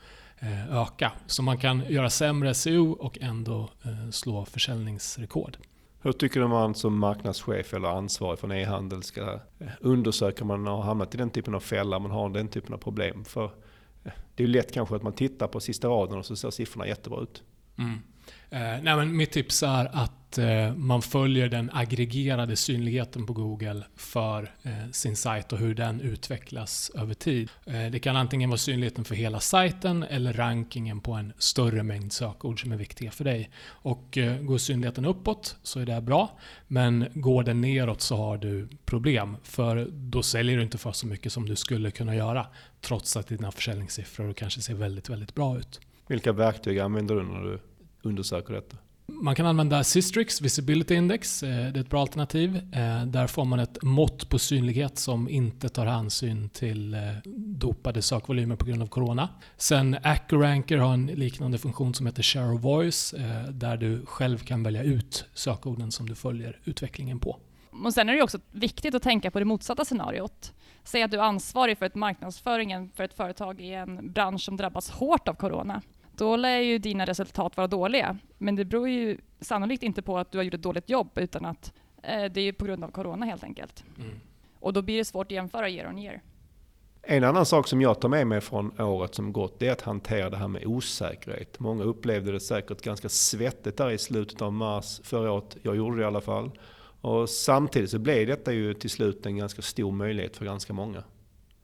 öka. 0.70 1.12
Så 1.26 1.42
man 1.42 1.58
kan 1.58 1.82
göra 1.88 2.10
sämre 2.10 2.54
SEO 2.54 2.92
och 2.92 3.18
ändå 3.20 3.70
eh, 3.84 4.10
slå 4.10 4.44
försäljningsrekord. 4.44 5.56
Hur 6.02 6.12
tycker 6.12 6.40
du 6.40 6.48
man 6.48 6.74
som 6.74 6.98
marknadschef 6.98 7.74
eller 7.74 7.88
ansvarig 7.88 8.38
för 8.38 8.48
en 8.48 8.58
e-handel 8.58 9.02
ska 9.02 9.40
eh, 9.58 9.68
undersöka 9.80 10.44
om 10.44 10.48
man 10.48 10.66
har 10.66 10.82
hamnat 10.82 11.14
i 11.14 11.18
den 11.18 11.30
typen 11.30 11.54
av 11.54 11.60
fälla, 11.60 11.98
man 11.98 12.10
har 12.10 12.28
den 12.28 12.48
typen 12.48 12.74
av 12.74 12.78
problem? 12.78 13.24
För 13.24 13.50
det 14.34 14.42
är 14.42 14.46
lätt 14.46 14.72
kanske 14.72 14.96
att 14.96 15.02
man 15.02 15.12
tittar 15.12 15.46
på 15.48 15.60
sista 15.60 15.88
raden 15.88 16.18
och 16.18 16.26
så 16.26 16.36
ser 16.36 16.50
siffrorna 16.50 16.86
jättebra 16.86 17.20
ut. 17.20 17.42
Mm. 17.78 17.98
Eh, 18.50 18.60
nej, 18.60 18.96
men 18.96 19.16
mitt 19.16 19.32
tips 19.32 19.62
är 19.62 19.90
att 19.92 20.38
eh, 20.38 20.74
man 20.74 21.02
följer 21.02 21.48
den 21.48 21.70
aggregerade 21.72 22.56
synligheten 22.56 23.26
på 23.26 23.32
Google 23.32 23.82
för 23.96 24.42
eh, 24.62 24.90
sin 24.92 25.16
sajt 25.16 25.52
och 25.52 25.58
hur 25.58 25.74
den 25.74 26.00
utvecklas 26.00 26.90
över 26.94 27.14
tid. 27.14 27.50
Eh, 27.64 27.86
det 27.90 27.98
kan 27.98 28.16
antingen 28.16 28.50
vara 28.50 28.58
synligheten 28.58 29.04
för 29.04 29.14
hela 29.14 29.40
sajten 29.40 30.02
eller 30.02 30.32
rankingen 30.32 31.00
på 31.00 31.12
en 31.12 31.32
större 31.38 31.82
mängd 31.82 32.12
sökord 32.12 32.60
som 32.60 32.72
är 32.72 32.76
viktiga 32.76 33.10
för 33.10 33.24
dig. 33.24 33.50
Och 33.66 34.18
eh, 34.18 34.40
går 34.40 34.58
synligheten 34.58 35.04
uppåt 35.04 35.56
så 35.62 35.80
är 35.80 35.86
det 35.86 36.00
bra, 36.00 36.38
men 36.66 37.06
går 37.14 37.42
den 37.42 37.60
neråt 37.60 38.00
så 38.00 38.16
har 38.16 38.38
du 38.38 38.68
problem. 38.84 39.36
För 39.42 39.88
då 39.90 40.22
säljer 40.22 40.56
du 40.56 40.62
inte 40.62 40.78
för 40.78 40.92
så 40.92 41.06
mycket 41.06 41.32
som 41.32 41.48
du 41.48 41.56
skulle 41.56 41.90
kunna 41.90 42.16
göra 42.16 42.46
trots 42.80 43.16
att 43.16 43.26
dina 43.26 43.52
försäljningssiffror 43.52 44.32
kanske 44.32 44.60
ser 44.60 44.74
väldigt, 44.74 45.10
väldigt 45.10 45.34
bra 45.34 45.58
ut. 45.58 45.80
Vilka 46.06 46.32
verktyg 46.32 46.78
använder 46.78 47.14
du 47.14 47.22
när 47.22 47.40
du 47.40 47.58
undersöker 48.02 48.54
detta? 48.54 48.76
Man 49.08 49.34
kan 49.34 49.46
använda 49.46 49.84
Systrix 49.84 50.40
Visibility 50.40 50.94
Index. 50.94 51.42
Eh, 51.42 51.48
det 51.48 51.78
är 51.78 51.80
ett 51.80 51.90
bra 51.90 52.00
alternativ. 52.00 52.56
Eh, 52.56 53.06
där 53.06 53.26
får 53.26 53.44
man 53.44 53.58
ett 53.58 53.82
mått 53.82 54.28
på 54.28 54.38
synlighet 54.38 54.98
som 54.98 55.28
inte 55.28 55.68
tar 55.68 55.86
hänsyn 55.86 56.48
till 56.48 56.94
eh, 56.94 57.00
dopade 57.34 58.02
sökvolymer 58.02 58.56
på 58.56 58.64
grund 58.64 58.82
av 58.82 58.86
corona. 58.86 59.28
Sen 59.56 59.96
Accuranker 60.02 60.78
har 60.78 60.94
en 60.94 61.06
liknande 61.06 61.58
funktion 61.58 61.94
som 61.94 62.06
heter 62.06 62.22
Share 62.22 62.54
of 62.54 62.62
Voice 62.62 63.14
där 63.50 63.76
du 63.76 64.06
själv 64.06 64.38
kan 64.38 64.62
välja 64.62 64.82
ut 64.82 65.24
sökorden 65.34 65.92
som 65.92 66.08
du 66.08 66.14
följer 66.14 66.60
utvecklingen 66.64 67.18
på. 67.18 67.38
Och 67.84 67.94
sen 67.94 68.08
är 68.08 68.12
det 68.12 68.22
också 68.22 68.38
viktigt 68.52 68.94
att 68.94 69.02
tänka 69.02 69.30
på 69.30 69.38
det 69.38 69.44
motsatta 69.44 69.84
scenariot. 69.84 70.52
Säg 70.84 71.02
att 71.02 71.10
du 71.10 71.16
är 71.16 71.22
ansvarig 71.22 71.78
för 71.78 71.86
ett 71.86 71.94
marknadsföringen 71.94 72.90
för 72.94 73.04
ett 73.04 73.14
företag 73.14 73.60
i 73.60 73.72
en 73.72 74.12
bransch 74.12 74.40
som 74.40 74.56
drabbas 74.56 74.90
hårt 74.90 75.28
av 75.28 75.34
corona 75.34 75.82
då 76.18 76.36
lär 76.36 76.58
ju 76.58 76.78
dina 76.78 77.04
resultat 77.04 77.56
vara 77.56 77.66
dåliga. 77.66 78.18
Men 78.38 78.56
det 78.56 78.64
beror 78.64 78.88
ju 78.88 79.18
sannolikt 79.40 79.82
inte 79.82 80.02
på 80.02 80.18
att 80.18 80.32
du 80.32 80.38
har 80.38 80.42
gjort 80.42 80.54
ett 80.54 80.62
dåligt 80.62 80.90
jobb 80.90 81.10
utan 81.14 81.44
att 81.44 81.72
Eh, 82.06 82.32
det 82.32 82.40
är 82.40 82.44
ju 82.44 82.52
på 82.52 82.64
grund 82.64 82.84
av 82.84 82.90
corona 82.90 83.26
helt 83.26 83.44
enkelt. 83.44 83.84
Mm. 83.98 84.20
Och 84.60 84.72
då 84.72 84.82
blir 84.82 84.96
det 84.96 85.04
svårt 85.04 85.26
att 85.26 85.30
jämföra 85.30 85.68
year 85.68 85.88
on 85.88 85.98
year. 85.98 86.22
En 87.02 87.24
annan 87.24 87.46
sak 87.46 87.68
som 87.68 87.80
jag 87.80 88.00
tar 88.00 88.08
med 88.08 88.26
mig 88.26 88.40
från 88.40 88.80
året 88.80 89.14
som 89.14 89.32
gått, 89.32 89.58
det 89.58 89.68
är 89.68 89.72
att 89.72 89.82
hantera 89.82 90.30
det 90.30 90.36
här 90.36 90.48
med 90.48 90.66
osäkerhet. 90.66 91.60
Många 91.60 91.84
upplevde 91.84 92.32
det 92.32 92.40
säkert 92.40 92.82
ganska 92.82 93.08
svettigt 93.08 93.76
där 93.76 93.90
i 93.90 93.98
slutet 93.98 94.42
av 94.42 94.52
mars 94.52 95.00
förra 95.04 95.32
året. 95.32 95.56
Jag 95.62 95.76
gjorde 95.76 95.96
det 95.96 96.02
i 96.02 96.06
alla 96.06 96.20
fall. 96.20 96.50
Och 97.00 97.28
samtidigt 97.30 97.90
så 97.90 97.98
blev 97.98 98.26
detta 98.26 98.52
ju 98.52 98.74
till 98.74 98.90
slut 98.90 99.26
en 99.26 99.36
ganska 99.36 99.62
stor 99.62 99.92
möjlighet 99.92 100.36
för 100.36 100.44
ganska 100.44 100.72
många. 100.72 101.02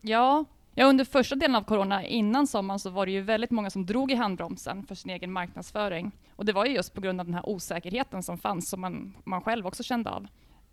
Ja, 0.00 0.44
ja, 0.74 0.86
under 0.86 1.04
första 1.04 1.36
delen 1.36 1.56
av 1.56 1.62
corona, 1.62 2.06
innan 2.06 2.46
sommaren, 2.46 2.78
så 2.78 2.90
var 2.90 3.06
det 3.06 3.12
ju 3.12 3.20
väldigt 3.20 3.50
många 3.50 3.70
som 3.70 3.86
drog 3.86 4.12
i 4.12 4.14
handbromsen 4.14 4.86
för 4.86 4.94
sin 4.94 5.10
egen 5.10 5.32
marknadsföring. 5.32 6.12
Och 6.36 6.44
det 6.44 6.52
var 6.52 6.66
ju 6.66 6.74
just 6.74 6.94
på 6.94 7.00
grund 7.00 7.20
av 7.20 7.26
den 7.26 7.34
här 7.34 7.48
osäkerheten 7.48 8.22
som 8.22 8.38
fanns, 8.38 8.70
som 8.70 8.80
man, 8.80 9.16
man 9.24 9.40
själv 9.40 9.66
också 9.66 9.82
kände 9.82 10.10
av. 10.10 10.26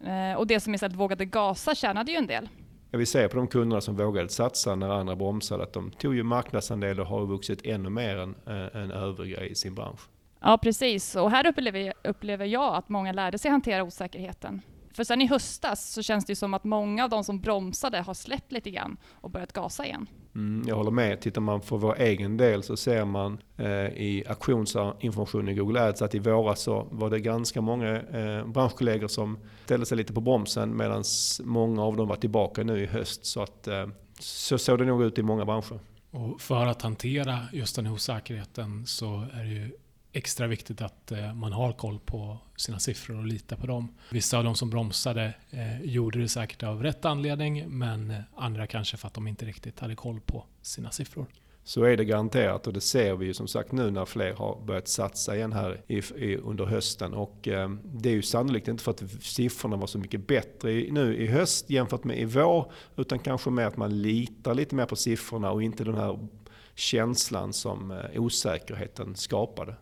Eh, 0.08 0.38
och 0.38 0.48
det 0.48 0.60
som 0.60 0.74
istället 0.74 0.98
vågade 0.98 1.26
gasa 1.26 1.76
tjänade 1.76 2.12
ju 2.12 2.18
en 2.18 2.28
del. 2.28 2.50
Jag 2.92 2.98
vill 2.98 3.08
säga 3.08 3.30
på 3.30 3.36
de 3.36 3.48
kunderna 3.48 3.82
som 3.82 3.96
vågade 3.96 4.30
satsa 4.30 4.76
när 4.76 4.90
andra 4.90 5.16
bromsade 5.16 5.64
att 5.64 5.74
de 5.74 5.92
tog 5.92 6.16
ju 6.16 6.24
marknadsandel 6.24 7.00
och 7.00 7.08
har 7.08 7.26
vuxit 7.26 7.66
ännu 7.66 7.90
mer 7.90 8.18
än, 8.18 8.36
äh, 8.48 8.82
än 8.82 8.92
övriga 8.92 9.46
i 9.46 9.56
sin 9.56 9.76
bransch. 9.76 10.00
Ja, 10.40 10.58
precis. 10.58 11.16
Och 11.16 11.32
här 11.32 11.48
upplever, 11.48 11.94
upplever 12.04 12.46
jag 12.46 12.76
att 12.76 12.90
många 12.90 13.12
lärde 13.12 13.38
sig 13.38 13.52
hantera 13.52 13.84
osäkerheten. 13.84 14.62
För 14.94 15.04
sen 15.04 15.22
i 15.22 15.28
höstas 15.28 15.94
så 15.94 16.02
känns 16.02 16.26
det 16.26 16.32
ju 16.32 16.36
som 16.36 16.54
att 16.54 16.64
många 16.64 17.04
av 17.04 17.10
de 17.10 17.24
som 17.24 17.40
bromsade 17.40 18.02
har 18.02 18.14
släppt 18.14 18.52
lite 18.52 18.72
grann 18.72 18.98
och 19.12 19.30
börjat 19.30 19.54
gasa 19.54 19.86
igen. 19.86 20.08
Mm, 20.36 20.68
jag 20.68 20.76
håller 20.76 20.92
med. 20.92 21.22
Tittar 21.22 21.42
man 21.42 21.62
för 21.62 21.78
vår 21.78 22.00
egen 22.00 22.38
del 22.38 22.64
så 22.64 22.78
ser 22.78 23.06
man 23.06 23.42
eh, 23.58 23.68
i 23.88 24.24
auktionsinformationen 24.28 25.50
i 25.50 25.54
Google 25.54 25.82
Ads 25.82 26.02
att 26.02 26.16
i 26.16 26.20
våras 26.20 26.62
så 26.62 26.88
var 26.92 27.10
det 27.10 27.20
ganska 27.20 27.62
många 27.62 28.02
eh, 28.02 28.48
branschkollegor 28.48 29.08
som 29.08 29.38
ställde 29.66 29.86
sig 29.86 29.98
lite 29.98 30.14
på 30.14 30.22
bromsen 30.22 30.78
medan 30.78 31.04
många 31.44 31.84
av 31.84 31.98
dem 31.98 32.08
var 32.08 32.16
tillbaka 32.16 32.64
nu 32.64 32.84
i 32.84 32.86
höst. 32.86 33.26
Så, 33.26 33.42
att, 33.42 33.68
eh, 33.68 33.88
så 34.20 34.58
såg 34.58 34.80
det 34.80 34.86
nog 34.86 35.04
ut 35.04 35.18
i 35.18 35.24
många 35.24 35.46
branscher. 35.46 35.80
Och 36.12 36.42
för 36.42 36.66
att 36.66 36.82
hantera 36.82 37.40
just 37.54 37.76
den 37.76 37.88
osäkerheten 37.88 38.86
så 38.86 39.28
är 39.34 39.44
det 39.44 39.50
ju 39.50 39.72
extra 40.14 40.48
viktigt 40.48 40.82
att 40.82 41.12
eh, 41.12 41.34
man 41.34 41.54
har 41.54 41.74
koll 41.74 42.00
på 42.00 42.38
sina 42.56 42.80
siffror 42.80 43.18
och 43.18 43.26
litar 43.26 43.58
på 43.58 43.68
dem. 43.68 43.96
Vissa 44.12 44.38
av 44.38 44.44
de 44.44 44.56
som 44.56 44.70
bromsade 44.70 45.34
eh, 45.50 45.82
gjorde 45.82 46.20
det 46.20 46.30
säkert 46.30 46.64
av 46.64 46.84
rätt 46.84 47.06
anledning 47.06 47.70
men 47.70 48.12
eh, 48.12 48.18
andra 48.36 48.68
kanske 48.68 48.98
för 48.98 49.08
att 49.08 49.14
de 49.14 49.28
inte 49.28 49.46
riktigt 49.46 49.80
hade 49.80 49.96
koll 49.96 50.20
på 50.20 50.46
sina 50.62 50.92
siffror. 50.92 51.26
Så 51.64 51.84
är 51.84 51.98
det 51.98 52.06
garanterat 52.06 52.68
och 52.68 52.74
det 52.74 52.82
ser 52.82 53.16
vi 53.16 53.26
ju 53.26 53.34
som 53.34 53.48
sagt 53.48 53.72
nu 53.72 53.92
när 53.92 54.06
fler 54.06 54.34
har 54.34 54.62
börjat 54.66 54.88
satsa 54.88 55.36
igen 55.36 55.54
här 55.54 55.82
i, 55.88 55.98
i, 55.98 56.38
under 56.38 56.66
hösten. 56.66 57.14
Och 57.14 57.48
eh, 57.48 57.70
det 57.84 58.10
är 58.10 58.14
ju 58.14 58.22
sannolikt 58.22 58.68
inte 58.68 58.84
för 58.84 58.92
att 58.92 59.04
siffrorna 59.22 59.76
var 59.76 59.88
så 59.88 59.98
mycket 59.98 60.28
bättre 60.28 60.72
i, 60.72 60.92
nu 60.92 61.18
i 61.18 61.28
höst 61.28 61.70
jämfört 61.70 62.04
med 62.04 62.20
i 62.20 62.26
vår. 62.26 62.72
Utan 62.96 63.20
kanske 63.20 63.50
mer 63.50 63.66
att 63.66 63.78
man 63.78 64.02
litar 64.02 64.54
lite 64.54 64.76
mer 64.76 64.86
på 64.86 64.96
siffrorna 64.96 65.52
och 65.52 65.64
inte 65.64 65.84
den 65.84 65.96
här 65.96 66.28
känslan 66.76 67.54
som 67.54 67.92
eh, 67.92 68.22
osäkerheten 68.22 69.16
skapade. 69.16 69.76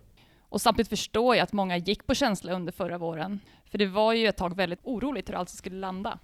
Och 0.50 0.62
samtidigt 0.62 0.90
förstår 0.90 1.36
jag 1.36 1.44
att 1.44 1.54
många 1.54 1.78
gick 1.78 2.08
på 2.08 2.16
känsla 2.16 2.54
under 2.54 2.72
förra 2.72 2.98
våren. 2.98 3.40
För 3.72 3.78
det 3.78 3.86
var 3.86 4.14
ju 4.14 4.28
ett 4.28 4.38
tag 4.38 4.56
väldigt 4.56 4.80
oroligt 4.84 5.30
hur 5.30 5.36
allt 5.36 5.50
skulle 5.50 5.76
landa. 5.76 6.20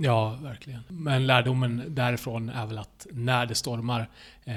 Ja, 0.00 0.38
verkligen. 0.42 0.80
Men 0.88 1.26
lärdomen 1.26 1.82
därifrån 1.88 2.48
är 2.48 2.66
väl 2.66 2.78
att 2.78 3.06
när 3.10 3.46
det 3.46 3.54
stormar 3.54 4.10
eh, 4.44 4.54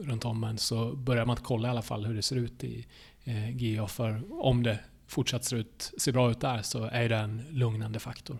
runt 0.00 0.24
om 0.24 0.44
en 0.44 0.58
så 0.58 0.92
börjar 0.92 1.26
man 1.26 1.36
kolla 1.36 1.68
i 1.68 1.70
alla 1.70 1.82
fall 1.82 2.04
hur 2.06 2.14
det 2.14 2.22
ser 2.22 2.36
ut 2.36 2.64
i 2.64 2.86
eh, 3.24 3.50
GA. 3.50 3.86
För 3.86 4.22
om 4.30 4.62
det 4.62 4.78
fortsatt 5.06 5.44
ser, 5.44 5.56
ut, 5.56 5.92
ser 5.98 6.12
bra 6.12 6.30
ut 6.30 6.40
där 6.40 6.62
så 6.62 6.84
är 6.84 7.08
det 7.08 7.16
en 7.16 7.42
lugnande 7.50 7.98
faktor. 7.98 8.38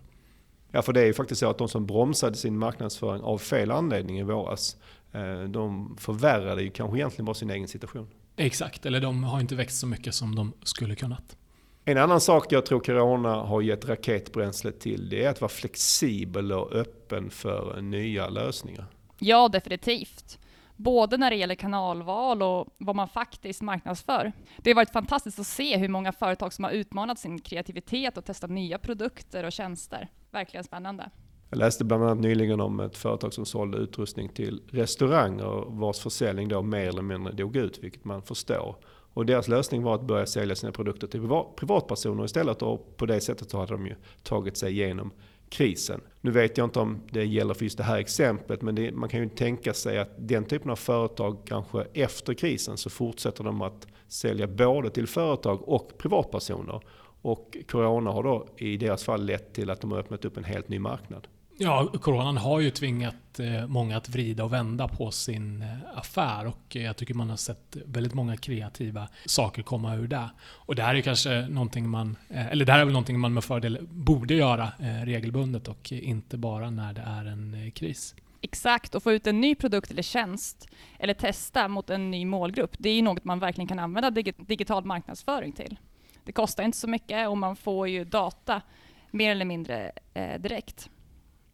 Ja, 0.70 0.82
för 0.82 0.92
det 0.92 1.00
är 1.00 1.06
ju 1.06 1.14
faktiskt 1.14 1.40
så 1.40 1.50
att 1.50 1.58
de 1.58 1.68
som 1.68 1.86
bromsade 1.86 2.36
sin 2.36 2.58
marknadsföring 2.58 3.22
av 3.22 3.38
fel 3.38 3.70
anledning 3.70 4.18
i 4.18 4.22
våras, 4.22 4.76
eh, 5.12 5.42
de 5.42 5.96
förvärrade 6.00 6.62
ju 6.62 6.70
kanske 6.70 6.98
egentligen 6.98 7.24
bara 7.24 7.34
sin 7.34 7.50
egen 7.50 7.68
situation. 7.68 8.08
Exakt, 8.36 8.86
eller 8.86 9.00
de 9.00 9.24
har 9.24 9.40
inte 9.40 9.54
växt 9.54 9.78
så 9.78 9.86
mycket 9.86 10.14
som 10.14 10.34
de 10.34 10.52
skulle 10.62 10.94
kunnat. 10.94 11.36
En 11.84 11.98
annan 11.98 12.20
sak 12.20 12.52
jag 12.52 12.66
tror 12.66 12.80
Corona 12.80 13.34
har 13.34 13.62
gett 13.62 13.84
raketbränsle 13.84 14.72
till 14.72 15.08
det 15.08 15.24
är 15.24 15.30
att 15.30 15.40
vara 15.40 15.48
flexibel 15.48 16.52
och 16.52 16.72
öppen 16.72 17.30
för 17.30 17.80
nya 17.80 18.28
lösningar. 18.28 18.86
Ja, 19.18 19.48
definitivt. 19.48 20.38
Både 20.76 21.16
när 21.16 21.30
det 21.30 21.36
gäller 21.36 21.54
kanalval 21.54 22.42
och 22.42 22.74
vad 22.78 22.96
man 22.96 23.08
faktiskt 23.08 23.62
marknadsför. 23.62 24.32
Det 24.56 24.70
har 24.70 24.74
varit 24.74 24.92
fantastiskt 24.92 25.38
att 25.38 25.46
se 25.46 25.76
hur 25.76 25.88
många 25.88 26.12
företag 26.12 26.52
som 26.52 26.64
har 26.64 26.70
utmanat 26.70 27.18
sin 27.18 27.40
kreativitet 27.40 28.18
och 28.18 28.24
testat 28.24 28.50
nya 28.50 28.78
produkter 28.78 29.44
och 29.44 29.52
tjänster. 29.52 30.08
Verkligen 30.30 30.64
spännande. 30.64 31.10
Jag 31.54 31.58
läste 31.58 31.84
bland 31.84 32.02
annat 32.02 32.18
nyligen 32.18 32.60
om 32.60 32.80
ett 32.80 32.96
företag 32.96 33.32
som 33.32 33.46
sålde 33.46 33.78
utrustning 33.78 34.28
till 34.28 34.62
restauranger 34.70 35.64
vars 35.66 35.98
försäljning 35.98 36.48
då 36.48 36.62
mer 36.62 36.88
eller 36.88 37.02
mindre 37.02 37.32
dog 37.32 37.56
ut, 37.56 37.78
vilket 37.82 38.04
man 38.04 38.22
förstår. 38.22 38.76
Och 38.86 39.26
deras 39.26 39.48
lösning 39.48 39.82
var 39.82 39.94
att 39.94 40.02
börja 40.02 40.26
sälja 40.26 40.54
sina 40.54 40.72
produkter 40.72 41.06
till 41.06 41.20
privatpersoner 41.56 42.24
istället 42.24 42.62
och 42.62 42.96
på 42.96 43.06
det 43.06 43.20
sättet 43.20 43.50
så 43.50 43.58
hade 43.58 43.72
de 43.72 43.86
ju 43.86 43.94
tagit 44.22 44.56
sig 44.56 44.72
igenom 44.72 45.10
krisen. 45.48 46.00
Nu 46.20 46.30
vet 46.30 46.58
jag 46.58 46.66
inte 46.66 46.80
om 46.80 47.02
det 47.10 47.24
gäller 47.24 47.54
för 47.54 47.64
just 47.64 47.78
det 47.78 47.84
här 47.84 47.98
exemplet 47.98 48.62
men 48.62 48.74
det, 48.74 48.92
man 48.92 49.08
kan 49.08 49.20
ju 49.20 49.28
tänka 49.28 49.74
sig 49.74 49.98
att 49.98 50.10
den 50.16 50.44
typen 50.44 50.70
av 50.70 50.76
företag 50.76 51.38
kanske 51.44 51.86
efter 51.92 52.34
krisen 52.34 52.76
så 52.76 52.90
fortsätter 52.90 53.44
de 53.44 53.62
att 53.62 53.86
sälja 54.08 54.46
både 54.46 54.90
till 54.90 55.06
företag 55.06 55.68
och 55.68 55.98
privatpersoner. 55.98 56.80
Och 57.22 57.56
Corona 57.68 58.10
har 58.10 58.22
då 58.22 58.46
i 58.56 58.76
deras 58.76 59.04
fall 59.04 59.24
lett 59.26 59.54
till 59.54 59.70
att 59.70 59.80
de 59.80 59.92
har 59.92 59.98
öppnat 59.98 60.24
upp 60.24 60.36
en 60.36 60.44
helt 60.44 60.68
ny 60.68 60.78
marknad. 60.78 61.28
Ja, 61.56 61.92
coronan 62.00 62.36
har 62.36 62.60
ju 62.60 62.70
tvingat 62.70 63.38
eh, 63.38 63.66
många 63.66 63.96
att 63.96 64.08
vrida 64.08 64.44
och 64.44 64.52
vända 64.52 64.88
på 64.88 65.10
sin 65.10 65.62
eh, 65.62 65.98
affär 65.98 66.46
och 66.46 66.76
eh, 66.76 66.82
jag 66.82 66.96
tycker 66.96 67.14
man 67.14 67.30
har 67.30 67.36
sett 67.36 67.76
väldigt 67.84 68.14
många 68.14 68.36
kreativa 68.36 69.08
saker 69.26 69.62
komma 69.62 69.94
ur 69.94 70.08
det. 70.08 70.30
Och 70.40 70.74
det 70.74 70.82
här 70.82 70.94
är 70.94 71.00
kanske 71.00 71.48
någonting 71.48 71.88
man, 71.88 72.16
eller 72.28 72.64
det 72.64 72.72
här 72.72 72.80
är 72.80 72.84
väl 72.84 72.92
någonting 72.92 73.20
man 73.20 73.34
med 73.34 73.44
fördel 73.44 73.78
borde 73.90 74.34
göra 74.34 74.68
regelbundet 75.04 75.68
och 75.68 75.92
inte 75.92 76.36
bara 76.36 76.70
när 76.70 76.92
det 76.92 77.00
är 77.00 77.24
en 77.24 77.70
kris. 77.74 78.14
Exakt, 78.40 78.94
och 78.94 79.02
få 79.02 79.12
ut 79.12 79.26
en 79.26 79.40
ny 79.40 79.54
produkt 79.54 79.90
eller 79.90 80.02
tjänst 80.02 80.68
eller 80.98 81.14
testa 81.14 81.68
mot 81.68 81.90
en 81.90 82.10
ny 82.10 82.26
målgrupp, 82.26 82.76
det 82.78 82.88
är 82.88 83.02
något 83.02 83.24
man 83.24 83.38
verkligen 83.38 83.68
kan 83.68 83.78
använda 83.78 84.10
digital 84.10 84.84
marknadsföring 84.84 85.52
till. 85.52 85.76
Det 86.24 86.32
kostar 86.32 86.64
inte 86.64 86.78
så 86.78 86.88
mycket 86.88 87.28
och 87.28 87.38
man 87.38 87.56
får 87.56 87.88
ju 87.88 88.04
data 88.04 88.62
mer 89.10 89.30
eller 89.30 89.44
mindre 89.44 89.92
direkt. 90.38 90.90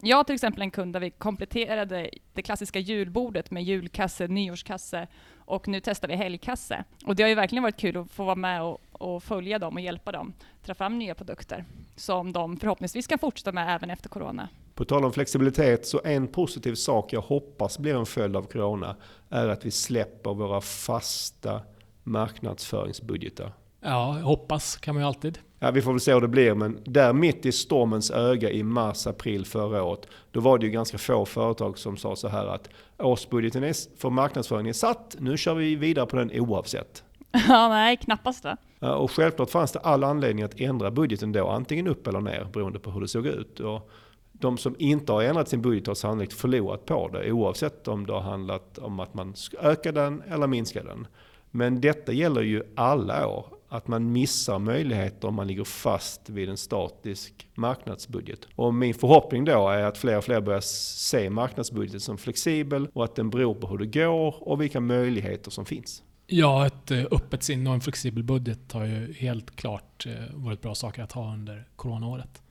Jag 0.03 0.17
har 0.17 0.25
till 0.25 0.35
exempel 0.35 0.63
en 0.63 0.71
kund 0.71 0.93
där 0.93 1.01
vi 1.01 1.11
kompletterade 1.11 2.11
det 2.33 2.43
klassiska 2.43 2.79
julbordet 2.79 3.51
med 3.51 3.63
julkasse, 3.63 4.29
nyårskasse 4.29 5.09
och 5.37 5.69
nu 5.69 5.81
testar 5.81 6.09
vi 6.09 6.17
helgkasse. 6.17 6.85
Och 7.05 7.17
det 7.17 7.23
har 7.23 7.29
ju 7.29 7.35
verkligen 7.35 7.63
varit 7.63 7.77
kul 7.77 7.97
att 7.97 8.11
få 8.11 8.25
vara 8.25 8.35
med 8.35 8.63
och, 8.63 8.81
och 8.93 9.23
följa 9.23 9.59
dem 9.59 9.75
och 9.75 9.81
hjälpa 9.81 10.13
dem 10.13 10.33
ta 10.71 10.75
fram 10.75 10.99
nya 10.99 11.15
produkter 11.15 11.65
som 11.97 12.33
de 12.33 12.57
förhoppningsvis 12.57 13.07
kan 13.07 13.19
fortsätta 13.19 13.53
med 13.53 13.75
även 13.75 13.91
efter 13.91 14.09
corona. 14.09 14.49
På 14.75 14.85
tal 14.85 15.05
om 15.05 15.13
flexibilitet, 15.13 15.87
så 15.87 16.01
en 16.05 16.29
positiv 16.29 16.75
sak 16.75 17.13
jag 17.13 17.21
hoppas 17.21 17.79
blir 17.79 17.95
en 17.95 18.07
följd 18.07 18.37
av 18.37 18.43
corona 18.43 18.97
är 19.29 19.49
att 19.49 19.65
vi 19.65 19.71
släpper 19.71 20.35
våra 20.35 20.61
fasta 20.61 21.61
marknadsföringsbudgetar. 22.03 23.53
Ja, 23.81 24.13
hoppas 24.13 24.77
kan 24.77 24.95
man 24.95 25.03
ju 25.03 25.07
alltid. 25.07 25.39
Ja, 25.63 25.71
vi 25.71 25.83
får 25.83 25.93
väl 25.93 26.01
se 26.01 26.15
hur 26.15 26.21
det 26.21 26.29
blir, 26.29 26.55
men 26.55 26.79
där 26.85 27.13
mitt 27.13 27.47
i 27.47 27.53
stormens 27.53 28.11
öga 28.11 28.51
i 28.51 28.63
mars, 28.63 29.07
april 29.07 29.47
förra 29.47 29.83
året, 29.83 30.07
då 30.31 30.41
var 30.41 30.59
det 30.59 30.67
ju 30.67 30.73
ganska 30.73 30.99
få 30.99 31.25
företag 31.25 31.79
som 31.79 31.97
sa 31.97 32.17
så 32.17 32.29
här 32.29 32.47
att 32.47 32.69
årsbudgeten 32.99 33.65
är, 33.65 33.99
för 33.99 34.11
marknadsföring 34.11 34.69
är 34.69 34.73
satt, 34.73 35.17
nu 35.19 35.37
kör 35.37 35.55
vi 35.55 35.77
vidare 35.77 36.07
på 36.07 36.17
den 36.17 36.31
oavsett. 36.41 37.05
Ja, 37.49 37.69
nej, 37.69 37.97
knappast 37.97 38.45
va? 38.45 38.57
Och 38.97 39.11
självklart 39.11 39.51
fanns 39.51 39.73
det 39.73 39.79
all 39.79 40.05
anledning 40.05 40.45
att 40.45 40.61
ändra 40.61 40.91
budgeten 40.91 41.33
då, 41.33 41.49
antingen 41.49 41.87
upp 41.87 42.07
eller 42.07 42.21
ner 42.21 42.47
beroende 42.53 42.79
på 42.79 42.91
hur 42.91 43.01
det 43.01 43.09
såg 43.09 43.27
ut. 43.27 43.61
Och 43.61 43.91
de 44.33 44.59
som 44.59 44.77
inte 44.79 45.13
har 45.13 45.23
ändrat 45.23 45.49
sin 45.49 45.63
budget 45.63 45.87
har 45.87 45.95
sannolikt 45.95 46.33
förlorat 46.33 46.85
på 46.87 47.09
det, 47.09 47.33
oavsett 47.33 47.89
om 47.89 48.07
det 48.07 48.13
har 48.13 48.21
handlat 48.21 48.79
om 48.79 49.01
att 49.01 49.15
man 49.15 49.35
ska 49.35 49.57
öka 49.59 49.93
den 49.93 50.23
eller 50.23 50.47
minska 50.47 50.83
den. 50.83 51.07
Men 51.51 51.81
detta 51.81 52.13
gäller 52.13 52.43
ju 52.43 52.63
alla 52.75 53.27
år 53.27 53.47
att 53.71 53.89
man 53.89 54.13
missar 54.13 54.59
möjligheter 54.59 55.29
om 55.29 55.35
man 55.35 55.47
ligger 55.47 55.65
fast 55.65 56.31
vid 56.31 56.49
en 56.49 56.57
statisk 56.57 57.49
marknadsbudget. 57.55 58.41
Och 58.55 58.75
min 58.75 58.95
förhoppning 58.95 59.45
då 59.45 59.69
är 59.69 59.83
att 59.83 59.99
fler 59.99 60.19
och 60.19 60.25
fler 60.25 60.41
börjar 60.41 60.61
se 60.61 61.31
marknadsbudgeten 61.31 62.01
som 62.01 62.19
flexibel 62.19 62.89
och 62.93 63.05
att 63.05 63.15
den 63.15 63.31
beror 63.31 63.55
på 63.55 63.67
hur 63.67 63.79
det 63.79 63.87
går 63.87 64.49
och 64.49 64.61
vilka 64.61 64.81
möjligheter 64.81 65.51
som 65.51 65.65
finns. 65.65 66.03
Ja, 66.27 66.67
ett 66.67 66.91
eh, 66.91 67.05
öppet 67.11 67.43
sinne 67.43 67.71
och 67.71 67.75
en 67.75 67.81
flexibel 67.81 68.23
budget 68.23 68.73
har 68.73 68.85
ju 68.85 69.13
helt 69.13 69.57
klart 69.57 70.07
eh, 70.07 70.13
varit 70.35 70.63
bra 70.63 70.75
saker 70.75 71.03
att 71.03 71.13
ha 71.13 71.33
under 71.33 71.69
coronaåret. 71.77 72.43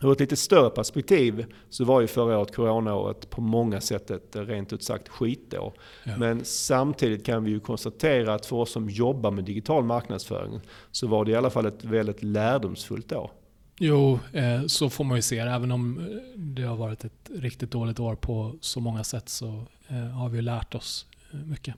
Ur 0.00 0.12
ett 0.12 0.20
lite 0.20 0.36
större 0.36 0.70
perspektiv 0.70 1.46
så 1.68 1.84
var 1.84 2.00
ju 2.00 2.06
förra 2.06 2.38
året, 2.38 2.54
coronaåret, 2.54 3.30
på 3.30 3.40
många 3.40 3.80
sätt 3.80 4.10
ett 4.10 4.36
rent 4.36 4.72
ut 4.72 4.82
sagt 4.82 5.08
skitår. 5.08 5.72
Ja. 6.04 6.16
Men 6.16 6.44
samtidigt 6.44 7.26
kan 7.26 7.44
vi 7.44 7.50
ju 7.50 7.60
konstatera 7.60 8.34
att 8.34 8.46
för 8.46 8.56
oss 8.56 8.72
som 8.72 8.88
jobbar 8.88 9.30
med 9.30 9.44
digital 9.44 9.84
marknadsföring 9.84 10.60
så 10.92 11.06
var 11.06 11.24
det 11.24 11.30
i 11.30 11.34
alla 11.34 11.50
fall 11.50 11.66
ett 11.66 11.84
väldigt 11.84 12.22
lärdomsfullt 12.22 13.12
år. 13.12 13.30
Jo, 13.80 14.18
eh, 14.32 14.66
så 14.66 14.90
får 14.90 15.04
man 15.04 15.18
ju 15.18 15.22
se 15.22 15.44
det. 15.44 15.50
Även 15.50 15.72
om 15.72 15.98
eh, 15.98 16.40
det 16.40 16.62
har 16.62 16.76
varit 16.76 17.04
ett 17.04 17.30
riktigt 17.34 17.70
dåligt 17.70 18.00
år 18.00 18.14
på 18.14 18.54
så 18.60 18.80
många 18.80 19.04
sätt 19.04 19.28
så 19.28 19.66
eh, 19.88 19.96
har 19.96 20.28
vi 20.28 20.42
lärt 20.42 20.74
oss 20.74 21.06
mycket. 21.30 21.74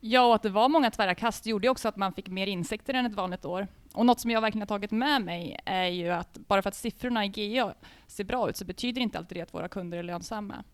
Ja, 0.00 0.26
och 0.26 0.34
att 0.34 0.42
det 0.42 0.48
var 0.48 0.68
många 0.68 0.90
tvära 0.90 1.14
kast 1.14 1.46
gjorde 1.46 1.68
också 1.68 1.88
att 1.88 1.96
man 1.96 2.12
fick 2.12 2.28
mer 2.28 2.46
insikter 2.46 2.94
än 2.94 3.06
ett 3.06 3.14
vanligt 3.14 3.44
år. 3.44 3.66
Och 3.92 4.06
något 4.06 4.20
som 4.20 4.30
jag 4.30 4.40
verkligen 4.40 4.62
har 4.62 4.66
tagit 4.66 4.90
med 4.90 5.22
mig 5.22 5.58
är 5.64 5.86
ju 5.86 6.08
att 6.08 6.38
bara 6.48 6.62
för 6.62 6.68
att 6.68 6.74
siffrorna 6.74 7.24
i 7.24 7.28
GA 7.28 7.74
ser 8.06 8.24
bra 8.24 8.48
ut 8.48 8.56
så 8.56 8.64
betyder 8.64 9.00
inte 9.00 9.18
alltid 9.18 9.38
det 9.38 9.42
att 9.42 9.54
våra 9.54 9.68
kunder 9.68 9.98
är 9.98 10.02
lönsamma. 10.02 10.64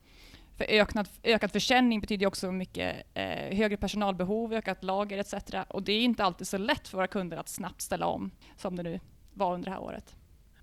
För 0.57 0.65
ökad, 0.69 1.09
ökad 1.23 1.53
försäljning 1.53 2.01
betyder 2.01 2.27
också 2.27 2.53
mycket 2.53 2.97
eh, 3.15 3.57
högre 3.57 3.77
personalbehov, 3.77 4.53
ökat 4.53 4.85
lager 4.85 5.19
etc. 5.19 5.35
Och 5.69 5.83
det 5.83 5.93
är 5.93 6.01
inte 6.01 6.25
alltid 6.25 6.47
så 6.47 6.59
lätt 6.59 6.89
för 6.89 6.99
våra 6.99 7.07
kunder 7.07 7.37
att 7.37 7.49
snabbt 7.49 7.81
ställa 7.81 8.07
om 8.07 8.31
som 8.57 8.77
det 8.77 8.83
nu 8.83 9.01
var 9.35 9.55
under 9.55 9.65
det 9.65 9.71
här 9.71 9.83
året. 9.83 10.17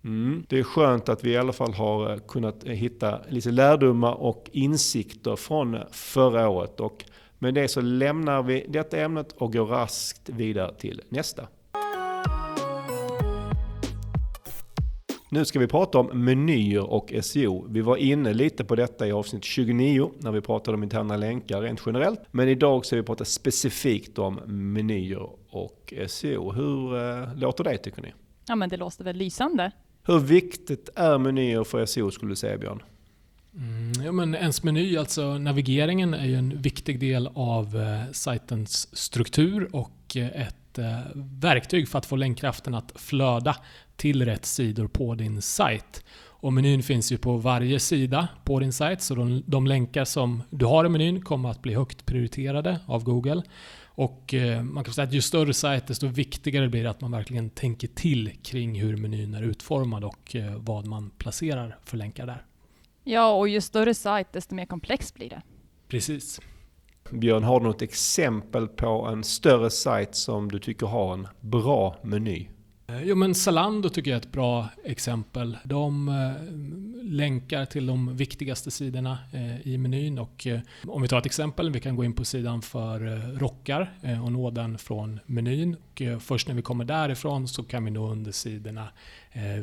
Mm. 0.04 0.46
Det 0.50 0.60
är 0.60 0.64
skönt 0.64 1.10
att 1.10 1.24
vi 1.24 1.32
i 1.32 1.38
alla 1.38 1.54
fall 1.54 1.74
har 1.74 2.12
eh, 2.12 2.18
kunnat 2.18 2.64
eh, 2.64 2.72
hitta 2.72 3.22
lite 3.30 3.52
lärdomar 3.52 4.14
och 4.14 4.50
insikter 4.52 5.36
från 5.36 5.76
eh, 5.76 5.82
förra 5.92 6.50
året. 6.50 6.80
Och 6.80 7.06
med 7.44 7.54
det 7.54 7.68
så 7.68 7.82
lämnar 7.82 8.44
vi 8.44 8.66
detta 8.70 8.98
ämnet 8.98 9.32
och 9.32 9.54
går 9.54 9.66
raskt 9.66 10.30
vidare 10.30 10.74
till 10.76 11.02
nästa. 11.10 11.48
Nu 15.30 15.46
ska 15.46 15.60
vi 15.60 15.68
prata 15.68 16.00
om 16.00 16.26
menyer 16.26 16.90
och 16.90 17.14
SEO. 17.22 17.68
Vi 17.70 17.82
var 17.82 17.98
inne 17.98 18.34
lite 18.34 18.64
på 18.64 18.76
detta 18.76 19.08
i 19.08 19.12
avsnitt 19.12 19.44
29 19.44 20.12
när 20.20 20.32
vi 20.32 20.42
pratade 20.42 20.76
om 20.76 20.84
interna 20.84 21.18
länkar 21.18 21.62
rent 21.62 21.82
generellt. 21.86 22.20
Men 22.32 22.50
idag 22.50 22.86
ska 22.86 22.96
vi 22.96 23.04
prata 23.04 23.26
specifikt 23.26 24.20
om 24.20 24.36
menyer 24.74 25.30
och 25.50 25.94
SEO. 26.08 26.52
Hur 26.52 26.96
äh, 26.96 27.36
låter 27.36 27.64
det 27.64 27.78
tycker 27.78 28.02
ni? 28.02 28.14
Ja 28.48 28.56
men 28.56 28.70
det 28.70 28.78
låter 28.78 29.04
väl 29.04 29.16
lysande. 29.16 29.72
Hur 30.04 30.20
viktigt 30.20 30.90
är 30.96 31.18
menyer 31.18 31.64
för 31.64 31.86
SEO 31.86 32.12
skulle 32.12 32.32
du 32.32 32.36
säga 32.36 32.58
Björn? 32.58 32.84
Mm, 33.56 34.06
ja, 34.06 34.12
men 34.12 34.36
ens 34.36 34.64
meny, 34.64 34.98
alltså 34.98 35.38
navigeringen, 35.38 36.14
är 36.14 36.26
ju 36.26 36.36
en 36.36 36.62
viktig 36.62 37.00
del 37.00 37.30
av 37.34 37.78
eh, 37.78 38.12
sajtens 38.12 38.98
struktur 38.98 39.76
och 39.76 40.18
eh, 40.18 40.42
ett 40.42 40.78
eh, 40.78 41.00
verktyg 41.16 41.88
för 41.88 41.98
att 41.98 42.06
få 42.06 42.16
länkkraften 42.16 42.74
att 42.74 42.92
flöda 42.96 43.56
till 43.96 44.26
rätt 44.26 44.46
sidor 44.46 44.88
på 44.88 45.16
din 45.16 45.42
sajt. 45.42 46.04
Och 46.44 46.54
menyn 46.54 46.84
finns 46.84 47.12
ju 47.12 47.18
på 47.18 47.38
varje 47.38 47.80
sida 47.80 48.28
på 48.44 48.60
din 48.60 48.74
sajt, 48.74 49.02
så 49.02 49.16
de, 49.16 49.44
de 49.46 49.68
länkar 49.68 50.06
som 50.06 50.44
du 50.50 50.66
har 50.66 50.86
i 50.86 50.90
menyn 50.90 51.22
kommer 51.22 51.50
att 51.50 51.62
bli 51.62 51.74
högt 51.74 52.06
prioriterade 52.06 52.80
av 52.86 53.04
Google. 53.04 53.44
Och 53.86 54.34
eh, 54.34 54.64
man 54.64 54.84
kan 54.84 54.94
säga 54.94 55.08
att 55.08 55.14
ju 55.14 55.22
större 55.22 55.54
sajt 55.54 55.88
desto 55.88 56.08
viktigare 56.08 56.70
blir 56.70 56.84
det 56.84 56.90
att 56.90 57.02
man 57.02 57.12
verkligen 57.12 57.50
tänker 57.50 57.88
till 57.88 58.32
kring 58.44 58.82
hur 58.82 58.98
menyn 58.98 59.34
är 59.34 59.44
utformad 59.44 60.04
och 60.04 60.36
eh, 60.36 60.56
vad 60.58 60.86
man 60.86 61.10
placerar 61.10 61.78
för 61.84 61.98
länkar 61.98 62.26
där. 62.26 62.46
Ja, 63.04 63.34
och 63.34 63.48
ju 63.48 63.62
större 63.62 63.94
sajt 63.94 64.28
desto 64.32 64.56
mer 64.56 64.66
komplext 64.66 65.16
blir 65.16 65.30
det. 65.30 65.42
Precis. 65.88 66.42
Björn, 67.12 67.44
har 67.44 67.60
du 67.60 67.66
något 67.66 67.82
exempel 67.82 68.68
på 68.68 68.88
en 68.88 69.24
större 69.24 69.70
sajt 69.70 70.16
som 70.16 70.52
du 70.52 70.60
tycker 70.60 70.86
har 70.86 71.14
en 71.14 71.28
bra 71.40 71.96
meny? 72.04 72.48
Eh, 72.88 73.04
jo, 73.04 73.16
men 73.16 73.36
Zalando 73.36 73.90
tycker 73.90 74.12
jag 74.12 74.16
är 74.16 74.22
ett 74.22 74.32
bra 74.32 74.70
exempel. 74.84 75.58
De 75.64 76.10
eh, 76.10 77.14
länkar 77.14 77.66
till 77.66 77.86
de 77.86 78.18
viktigaste 78.18 78.72
sidorna 78.72 79.18
eh, 79.32 79.68
i 79.68 79.78
menyn. 79.78 80.20
Och, 80.20 80.48
om 80.88 81.02
vi 81.02 81.08
tar 81.08 81.18
ett 81.18 81.26
exempel, 81.26 81.72
vi 81.72 81.80
kan 81.80 81.96
gå 81.96 82.04
in 82.04 82.14
på 82.14 82.26
sidan 82.26 82.62
för 82.62 83.00
rockar 83.40 83.94
och 84.24 84.32
nå 84.32 84.50
den 84.50 84.78
från 84.78 85.20
menyn. 85.26 85.76
Och, 85.76 86.02
först 86.20 86.48
när 86.48 86.56
vi 86.56 86.62
kommer 86.62 86.86
därifrån 86.86 87.48
så 87.48 87.64
kan 87.64 87.86
vi 87.86 87.92
nå 87.92 88.12
under 88.12 88.32
sidorna 88.32 88.88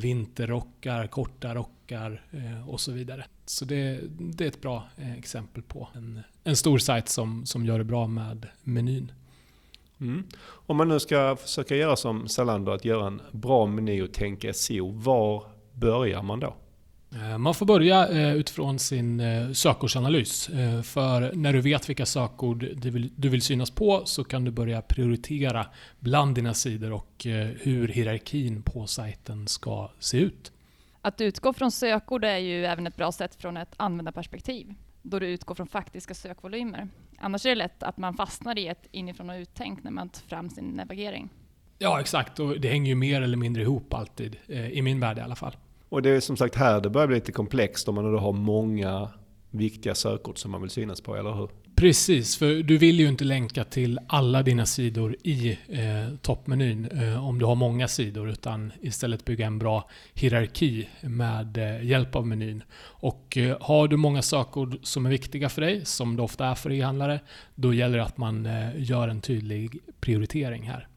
vinterrockar, 0.02 1.06
korta 1.06 1.54
rockar 1.54 2.22
och 2.66 2.80
så 2.80 2.92
vidare. 2.92 3.24
Så 3.46 3.64
det, 3.64 4.00
det 4.18 4.44
är 4.44 4.48
ett 4.48 4.60
bra 4.60 4.88
exempel 5.18 5.62
på 5.62 5.88
en, 5.94 6.20
en 6.44 6.56
stor 6.56 6.78
sajt 6.78 7.08
som, 7.08 7.46
som 7.46 7.66
gör 7.66 7.78
det 7.78 7.84
bra 7.84 8.06
med 8.06 8.46
menyn. 8.62 9.12
Mm. 10.00 10.24
Om 10.42 10.76
man 10.76 10.88
nu 10.88 11.00
ska 11.00 11.36
försöka 11.36 11.76
göra 11.76 11.96
som 11.96 12.28
Zalando, 12.28 12.72
att 12.72 12.84
göra 12.84 13.06
en 13.06 13.20
bra 13.32 13.66
meny 13.66 14.02
och 14.02 14.12
tänka 14.12 14.52
SEO, 14.52 14.92
var 14.92 15.44
börjar 15.72 16.22
man 16.22 16.40
då? 16.40 16.54
Eh, 17.14 17.38
man 17.38 17.54
får 17.54 17.66
börja 17.66 18.08
eh, 18.08 18.36
utifrån 18.36 18.78
sin 18.78 19.20
eh, 19.20 19.52
sökordsanalys. 19.52 20.46
För 20.84 21.32
när 21.34 21.52
du 21.52 21.60
vet 21.60 21.88
vilka 21.88 22.06
sökord 22.06 22.68
du 23.16 23.28
vill 23.28 23.42
synas 23.42 23.70
på 23.70 24.02
så 24.04 24.24
kan 24.24 24.44
du 24.44 24.50
börja 24.50 24.82
prioritera 24.82 25.66
bland 25.98 26.34
dina 26.34 26.54
sidor 26.54 26.92
och 26.92 27.26
hur 27.60 27.88
hierarkin 27.88 28.62
på 28.62 28.86
sajten 28.86 29.48
ska 29.48 29.90
se 29.98 30.18
ut. 30.18 30.52
Att 31.02 31.20
utgå 31.20 31.52
från 31.52 31.70
sökord 31.70 32.24
är 32.24 32.38
ju 32.38 32.66
även 32.66 32.86
ett 32.86 32.96
bra 32.96 33.12
sätt 33.12 33.34
från 33.34 33.56
ett 33.56 33.74
användarperspektiv, 33.76 34.74
då 35.02 35.18
du 35.18 35.26
utgår 35.26 35.54
från 35.54 35.66
faktiska 35.66 36.14
sökvolymer. 36.14 36.88
Annars 37.22 37.46
är 37.46 37.50
det 37.50 37.54
lätt 37.54 37.82
att 37.82 37.96
man 37.96 38.14
fastnar 38.14 38.58
i 38.58 38.66
ett 38.66 38.86
inifrån 38.90 39.30
och 39.30 39.36
uttänk 39.36 39.84
när 39.84 39.90
man 39.90 40.08
tar 40.08 40.20
fram 40.20 40.50
sin 40.50 40.64
navigering. 40.64 41.28
Ja, 41.78 42.00
exakt. 42.00 42.40
Och 42.40 42.60
det 42.60 42.68
hänger 42.68 42.88
ju 42.88 42.94
mer 42.94 43.22
eller 43.22 43.36
mindre 43.36 43.62
ihop 43.62 43.94
alltid, 43.94 44.36
eh, 44.48 44.68
i 44.68 44.82
min 44.82 45.00
värld 45.00 45.18
i 45.18 45.20
alla 45.20 45.34
fall. 45.34 45.56
Och 45.88 46.02
det 46.02 46.10
är 46.10 46.20
som 46.20 46.36
sagt 46.36 46.54
här 46.54 46.80
det 46.80 46.90
börjar 46.90 47.06
bli 47.06 47.16
lite 47.16 47.32
komplext 47.32 47.88
om 47.88 47.94
man 47.94 48.12
då 48.12 48.18
har 48.18 48.32
många 48.32 49.08
viktiga 49.50 49.94
sökord 49.94 50.38
som 50.38 50.50
man 50.50 50.60
vill 50.60 50.70
synas 50.70 51.00
på, 51.00 51.16
eller 51.16 51.32
hur? 51.32 51.48
Precis, 51.80 52.36
för 52.36 52.54
du 52.54 52.78
vill 52.78 53.00
ju 53.00 53.08
inte 53.08 53.24
länka 53.24 53.64
till 53.64 53.98
alla 54.06 54.42
dina 54.42 54.66
sidor 54.66 55.16
i 55.22 55.58
eh, 55.68 56.16
toppmenyn 56.22 56.86
eh, 56.86 57.28
om 57.28 57.38
du 57.38 57.44
har 57.44 57.54
många 57.54 57.88
sidor, 57.88 58.30
utan 58.30 58.72
istället 58.80 59.24
bygga 59.24 59.46
en 59.46 59.58
bra 59.58 59.88
hierarki 60.14 60.88
med 61.00 61.56
eh, 61.56 61.84
hjälp 61.84 62.16
av 62.16 62.26
menyn. 62.26 62.62
Och 62.82 63.36
eh, 63.36 63.56
har 63.60 63.88
du 63.88 63.96
många 63.96 64.22
sökord 64.22 64.78
som 64.82 65.06
är 65.06 65.10
viktiga 65.10 65.48
för 65.48 65.60
dig, 65.60 65.84
som 65.84 66.16
det 66.16 66.22
ofta 66.22 66.46
är 66.46 66.54
för 66.54 66.72
e-handlare, 66.72 67.20
då 67.54 67.74
gäller 67.74 67.98
det 67.98 68.04
att 68.04 68.18
man 68.18 68.46
eh, 68.46 68.82
gör 68.82 69.08
en 69.08 69.20
tydlig 69.20 69.78
prioritering 70.00 70.62
här. 70.62 70.88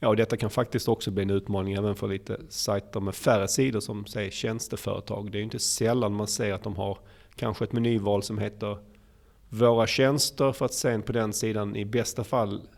Ja, 0.00 0.08
och 0.08 0.16
detta 0.16 0.36
kan 0.36 0.50
faktiskt 0.50 0.88
också 0.88 1.10
bli 1.10 1.22
en 1.22 1.30
utmaning 1.30 1.74
även 1.74 1.94
för 1.94 2.08
lite 2.08 2.40
sajter 2.48 3.00
med 3.00 3.14
färre 3.14 3.48
sidor 3.48 3.80
som 3.80 4.06
säger 4.06 4.30
tjänsteföretag. 4.30 5.32
Det 5.32 5.36
är 5.36 5.40
ju 5.40 5.44
inte 5.44 5.58
sällan 5.58 6.12
man 6.12 6.28
ser 6.28 6.52
att 6.52 6.62
de 6.62 6.76
har 6.76 6.98
kanske 7.36 7.64
ett 7.64 7.72
menyval 7.72 8.22
som 8.22 8.38
heter 8.38 8.95
våra 9.48 9.86
tjänster 9.86 10.52
för 10.52 10.64
att 10.64 10.74
sen 10.74 11.02
på 11.02 11.12
den 11.12 11.32
sidan 11.32 11.76
i 11.76 11.84
bästa 11.84 12.24
fall 12.24 12.68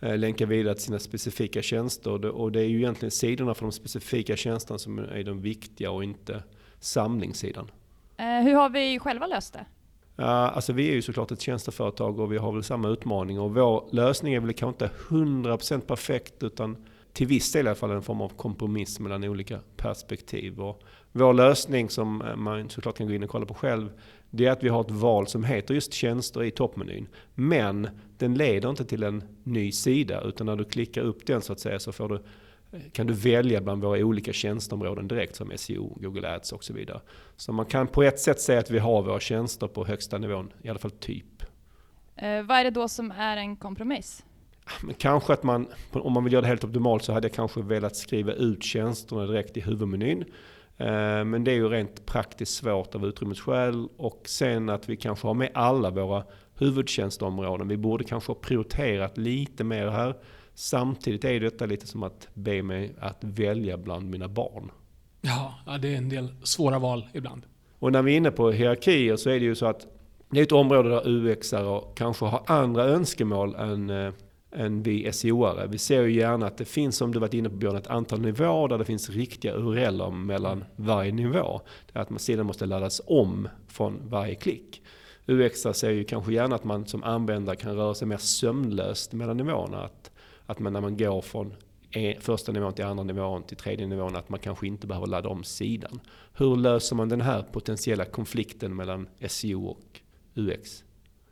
eh, 0.00 0.18
länka 0.18 0.46
vidare 0.46 0.74
till 0.74 0.84
sina 0.84 0.98
specifika 0.98 1.62
tjänster. 1.62 2.26
Och 2.26 2.52
det 2.52 2.60
är 2.60 2.68
ju 2.68 2.78
egentligen 2.78 3.10
sidorna 3.10 3.54
för 3.54 3.62
de 3.62 3.72
specifika 3.72 4.36
tjänsterna 4.36 4.78
som 4.78 4.98
är 4.98 5.24
de 5.24 5.42
viktiga 5.42 5.90
och 5.90 6.04
inte 6.04 6.42
samlingssidan. 6.80 7.70
Eh, 8.16 8.26
hur 8.26 8.54
har 8.54 8.70
vi 8.70 8.98
själva 8.98 9.26
löst 9.26 9.52
det? 9.52 9.64
alltså 10.24 10.72
vi 10.72 10.88
är 10.88 10.94
ju 10.94 11.02
såklart 11.02 11.30
ett 11.30 11.40
tjänsteföretag 11.40 12.20
och 12.20 12.32
vi 12.32 12.36
har 12.36 12.52
väl 12.52 12.62
samma 12.62 12.88
utmaning. 12.88 13.40
Och 13.40 13.54
vår 13.54 13.88
lösning 13.92 14.34
är 14.34 14.40
väl 14.40 14.52
kanske 14.52 14.84
inte 14.84 14.96
100% 15.08 15.80
perfekt 15.80 16.42
utan 16.42 16.76
till 17.12 17.26
viss 17.26 17.52
del 17.52 17.66
i 17.66 17.68
alla 17.68 17.74
fall 17.74 17.90
en 17.90 18.02
form 18.02 18.20
av 18.20 18.28
kompromiss 18.28 19.00
mellan 19.00 19.24
olika 19.24 19.58
perspektiv. 19.76 20.60
Och 20.60 20.82
vår 21.12 21.32
lösning 21.32 21.90
som 21.90 22.22
man 22.36 22.68
såklart 22.68 22.96
kan 22.96 23.06
gå 23.06 23.12
in 23.12 23.22
och 23.22 23.30
kolla 23.30 23.46
på 23.46 23.54
själv 23.54 23.90
det 24.34 24.46
är 24.46 24.50
att 24.50 24.62
vi 24.62 24.68
har 24.68 24.80
ett 24.80 24.90
val 24.90 25.26
som 25.26 25.44
heter 25.44 25.74
just 25.74 25.92
tjänster 25.92 26.42
i 26.42 26.50
toppmenyn. 26.50 27.08
Men 27.34 27.88
den 28.18 28.34
leder 28.34 28.70
inte 28.70 28.84
till 28.84 29.02
en 29.02 29.24
ny 29.44 29.72
sida 29.72 30.20
utan 30.20 30.46
när 30.46 30.56
du 30.56 30.64
klickar 30.64 31.02
upp 31.02 31.26
den 31.26 31.42
så 31.42 31.52
att 31.52 31.60
säga 31.60 31.78
så 31.78 31.92
får 31.92 32.08
du, 32.08 32.22
kan 32.92 33.06
du 33.06 33.14
välja 33.14 33.60
bland 33.60 33.82
våra 33.82 33.98
olika 33.98 34.32
tjänsteområden 34.32 35.08
direkt 35.08 35.36
som 35.36 35.52
SEO, 35.56 35.98
Google 36.00 36.34
Ads 36.34 36.52
och 36.52 36.64
så 36.64 36.72
vidare. 36.72 37.00
Så 37.36 37.52
man 37.52 37.66
kan 37.66 37.86
på 37.86 38.02
ett 38.02 38.20
sätt 38.20 38.40
säga 38.40 38.60
att 38.60 38.70
vi 38.70 38.78
har 38.78 39.02
våra 39.02 39.20
tjänster 39.20 39.66
på 39.66 39.84
högsta 39.84 40.18
nivån, 40.18 40.52
i 40.62 40.68
alla 40.68 40.78
fall 40.78 40.90
typ. 40.90 41.42
Eh, 42.16 42.42
vad 42.42 42.58
är 42.58 42.64
det 42.64 42.70
då 42.70 42.88
som 42.88 43.10
är 43.10 43.36
en 43.36 43.56
kompromiss? 43.56 44.24
Men 44.82 44.94
kanske 44.94 45.32
att 45.32 45.42
man, 45.42 45.66
om 45.92 46.12
man 46.12 46.24
vill 46.24 46.32
göra 46.32 46.42
det 46.42 46.48
helt 46.48 46.64
optimalt 46.64 47.04
så 47.04 47.12
hade 47.12 47.28
jag 47.28 47.34
kanske 47.34 47.62
velat 47.62 47.96
skriva 47.96 48.32
ut 48.32 48.62
tjänsterna 48.62 49.26
direkt 49.26 49.56
i 49.56 49.60
huvudmenyn. 49.60 50.24
Eh, 50.82 51.24
men 51.24 51.44
det 51.44 51.50
är 51.50 51.54
ju 51.54 51.68
rent 51.68 52.06
praktiskt 52.06 52.54
svårt 52.54 52.94
av 52.94 53.06
utrymmesskäl 53.06 53.88
och 53.96 54.22
sen 54.24 54.68
att 54.68 54.88
vi 54.88 54.96
kanske 54.96 55.26
har 55.26 55.34
med 55.34 55.50
alla 55.54 55.90
våra 55.90 56.24
huvudtjänsteområden. 56.54 57.68
Vi 57.68 57.76
borde 57.76 58.04
kanske 58.04 58.30
ha 58.30 58.34
prioriterat 58.34 59.18
lite 59.18 59.64
mer 59.64 59.88
här. 59.88 60.14
Samtidigt 60.54 61.24
är 61.24 61.40
detta 61.40 61.66
lite 61.66 61.86
som 61.86 62.02
att 62.02 62.28
be 62.34 62.62
mig 62.62 62.94
att 63.00 63.18
välja 63.20 63.76
bland 63.76 64.10
mina 64.10 64.28
barn. 64.28 64.70
Ja, 65.20 65.54
det 65.82 65.94
är 65.94 65.96
en 65.96 66.08
del 66.08 66.34
svåra 66.42 66.78
val 66.78 67.06
ibland. 67.12 67.42
Och 67.78 67.92
när 67.92 68.02
vi 68.02 68.12
är 68.12 68.16
inne 68.16 68.30
på 68.30 68.50
hierarkier 68.50 69.16
så 69.16 69.30
är 69.30 69.40
det 69.40 69.44
ju 69.44 69.54
så 69.54 69.66
att 69.66 69.86
det 70.30 70.38
är 70.38 70.42
ett 70.42 70.52
område 70.52 70.88
där 70.88 71.08
UXare 71.08 71.80
kanske 71.94 72.24
har 72.24 72.42
andra 72.46 72.84
önskemål 72.84 73.54
än 73.54 73.90
eh, 73.90 74.12
än 74.52 74.82
vi 74.82 75.12
SEO-are. 75.12 75.66
Vi 75.66 75.78
ser 75.78 76.02
ju 76.02 76.12
gärna 76.12 76.46
att 76.46 76.56
det 76.56 76.64
finns, 76.64 76.96
som 76.96 77.12
du 77.12 77.18
varit 77.18 77.34
inne 77.34 77.50
på 77.50 77.56
Björn, 77.56 77.76
ett 77.76 77.86
antal 77.86 78.20
nivåer 78.20 78.68
där 78.68 78.78
det 78.78 78.84
finns 78.84 79.10
riktiga 79.10 79.54
url 79.54 80.12
mellan 80.12 80.64
varje 80.76 81.12
nivå. 81.12 81.60
Det 81.92 81.98
är 81.98 82.02
att 82.02 82.20
sidan 82.20 82.46
måste 82.46 82.66
laddas 82.66 83.00
om 83.06 83.48
från 83.68 84.00
varje 84.08 84.34
klick. 84.34 84.82
UX 85.26 85.60
ser 85.60 85.90
ju 85.90 86.04
kanske 86.04 86.32
gärna 86.32 86.54
att 86.54 86.64
man 86.64 86.86
som 86.86 87.04
användare 87.04 87.56
kan 87.56 87.76
röra 87.76 87.94
sig 87.94 88.08
mer 88.08 88.16
sömlöst 88.16 89.12
mellan 89.12 89.36
nivåerna. 89.36 89.82
Att, 89.82 90.10
att 90.46 90.58
man 90.58 90.72
när 90.72 90.80
man 90.80 90.96
går 90.96 91.22
från 91.22 91.54
e, 91.90 92.16
första 92.20 92.52
nivån 92.52 92.72
till 92.72 92.84
andra 92.84 93.04
nivån 93.04 93.42
till 93.42 93.56
tredje 93.56 93.86
nivån 93.86 94.16
att 94.16 94.28
man 94.28 94.40
kanske 94.40 94.66
inte 94.66 94.86
behöver 94.86 95.06
ladda 95.06 95.28
om 95.28 95.44
sidan. 95.44 96.00
Hur 96.34 96.56
löser 96.56 96.96
man 96.96 97.08
den 97.08 97.20
här 97.20 97.42
potentiella 97.42 98.04
konflikten 98.04 98.76
mellan 98.76 99.08
SEO 99.28 99.64
och 99.66 100.00
UX? 100.34 100.84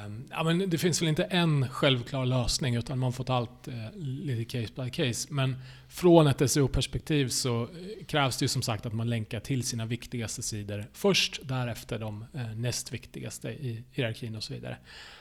Ehm, 0.05 0.27
ja, 0.31 0.43
men 0.43 0.71
det 0.71 0.79
finns 0.79 1.03
väl 1.03 1.09
inte 1.09 1.25
en 1.25 1.69
självklar 1.69 2.27
lösning 2.27 2.75
utan 2.75 2.99
man 2.99 3.13
får 3.13 3.25
ta 3.25 3.35
allt 3.35 3.69
eh, 3.69 3.75
lite 3.97 4.45
case 4.45 4.83
by 4.83 4.91
case. 4.91 5.29
Men 5.31 5.57
från 5.89 6.27
ett 6.27 6.51
SEO-perspektiv 6.51 7.29
så 7.29 7.63
eh, 7.63 7.69
krävs 8.07 8.37
det 8.39 8.45
ju 8.45 8.49
som 8.49 8.63
sagt 8.63 8.87
att 8.87 8.93
man 8.93 9.11
länkar 9.11 9.41
till 9.41 9.63
sina 9.63 9.87
viktigaste 9.87 10.43
sidor 10.43 10.87
först, 10.93 11.41
därefter 11.43 11.99
de 11.99 12.25
eh, 12.35 12.55
näst 12.57 12.93
viktigaste 12.93 13.49
i 13.49 13.85
hierarkin 13.93 14.37
och 14.37 14.43
så 14.43 14.53
vidare. 14.53 14.77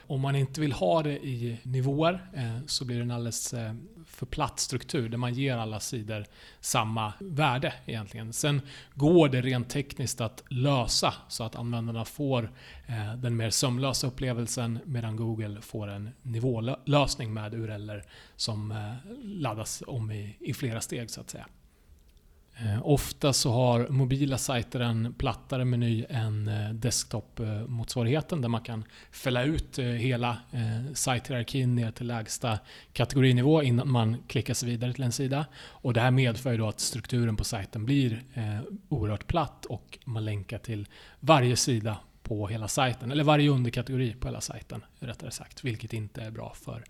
Om 0.07 0.21
man 0.21 0.35
inte 0.35 0.61
vill 0.61 0.71
ha 0.71 1.03
det 1.03 1.25
i 1.25 1.57
nivåer 1.63 2.29
eh, 2.33 2.65
så 2.65 2.85
blir 2.85 2.97
det 2.97 3.03
en 3.03 3.11
alldeles 3.11 3.53
eh, 3.53 3.73
för 4.09 4.25
platt 4.25 4.59
struktur 4.59 5.09
där 5.09 5.17
man 5.17 5.33
ger 5.33 5.57
alla 5.57 5.79
sidor 5.79 6.25
samma 6.59 7.13
värde 7.19 7.73
egentligen. 7.85 8.33
Sen 8.33 8.61
går 8.95 9.29
det 9.29 9.41
rent 9.41 9.69
tekniskt 9.69 10.21
att 10.21 10.43
lösa 10.49 11.13
så 11.27 11.43
att 11.43 11.55
användarna 11.55 12.05
får 12.05 12.51
eh, 12.87 13.13
den 13.17 13.37
mer 13.37 13.49
sömlösa 13.49 14.07
upplevelsen 14.07 14.79
medan 14.85 15.15
Google 15.15 15.61
får 15.61 15.87
en 15.87 16.09
nivålösning 16.21 17.33
med 17.33 17.53
URLer 17.53 18.03
som 18.35 18.71
eh, 18.71 18.93
laddas 19.23 19.83
om 19.87 20.11
i 20.39 20.53
flera 20.53 20.81
steg 20.81 21.09
så 21.09 21.21
att 21.21 21.29
säga. 21.29 21.45
Eh, 22.65 22.87
ofta 22.87 23.33
så 23.33 23.51
har 23.51 23.87
mobila 23.87 24.37
sajter 24.37 24.79
en 24.79 25.13
plattare 25.13 25.65
meny 25.65 26.05
än 26.09 26.47
eh, 26.47 26.69
desktop-motsvarigheten 26.69 28.41
där 28.41 28.49
man 28.49 28.61
kan 28.61 28.83
fälla 29.11 29.43
ut 29.43 29.79
eh, 29.79 29.85
hela 29.85 30.37
sajthierarkin 30.93 31.75
ner 31.75 31.91
till 31.91 32.07
lägsta 32.07 32.59
kategorinivå 32.93 33.63
innan 33.63 33.91
man 33.91 34.17
klickar 34.27 34.53
sig 34.53 34.69
vidare 34.69 34.93
till 34.93 35.03
en 35.03 35.11
sida. 35.11 35.45
Och 35.55 35.93
det 35.93 36.01
här 36.01 36.11
medför 36.11 36.57
då 36.57 36.67
att 36.67 36.79
strukturen 36.79 37.35
på 37.35 37.43
sajten 37.43 37.85
blir 37.85 38.23
oerhört 38.89 39.27
platt 39.27 39.65
och 39.65 39.99
man 40.05 40.25
länkar 40.25 40.57
till 40.57 40.87
varje 41.19 41.55
sida 41.55 41.97
på 42.23 42.47
hela 42.47 42.67
sajten, 42.67 43.11
eller 43.11 43.23
varje 43.23 43.49
underkategori 43.49 44.13
på 44.13 44.27
hela 44.27 44.41
sajten 44.41 44.83
rättare 44.99 45.31
sagt, 45.31 45.63
vilket 45.63 45.93
inte 45.93 46.21
är 46.21 46.31
bra 46.31 46.53
för 46.55 46.83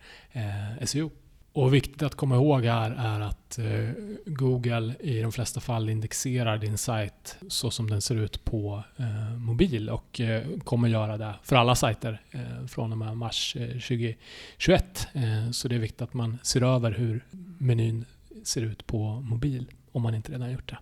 SEO. 0.85 1.11
Och 1.53 1.73
viktigt 1.73 2.03
att 2.03 2.15
komma 2.15 2.35
ihåg 2.35 2.65
här 2.65 2.91
är 2.91 3.19
att 3.21 3.59
eh, 3.59 3.89
Google 4.25 4.93
i 4.99 5.21
de 5.21 5.31
flesta 5.31 5.59
fall 5.59 5.89
indexerar 5.89 6.57
din 6.57 6.77
sajt 6.77 7.37
så 7.47 7.71
som 7.71 7.89
den 7.89 8.01
ser 8.01 8.15
ut 8.15 8.45
på 8.45 8.83
eh, 8.97 9.37
mobil 9.37 9.89
och 9.89 10.21
eh, 10.21 10.43
kommer 10.63 10.87
göra 10.87 11.17
det 11.17 11.35
för 11.43 11.55
alla 11.55 11.75
sajter 11.75 12.21
från 12.67 12.91
och 12.91 12.97
med 12.97 13.17
mars 13.17 13.53
2021. 13.53 15.07
Så 15.51 15.67
det 15.67 15.75
är 15.75 15.79
viktigt 15.79 16.01
att 16.01 16.13
man 16.13 16.37
ser 16.43 16.63
över 16.63 16.91
hur 16.91 17.25
menyn 17.57 18.05
ser 18.43 18.61
ut 18.61 18.87
på 18.87 19.21
mobil 19.21 19.71
om 19.91 20.01
man 20.01 20.15
inte 20.15 20.31
redan 20.31 20.51
gjort 20.51 20.69
det. 20.69 20.77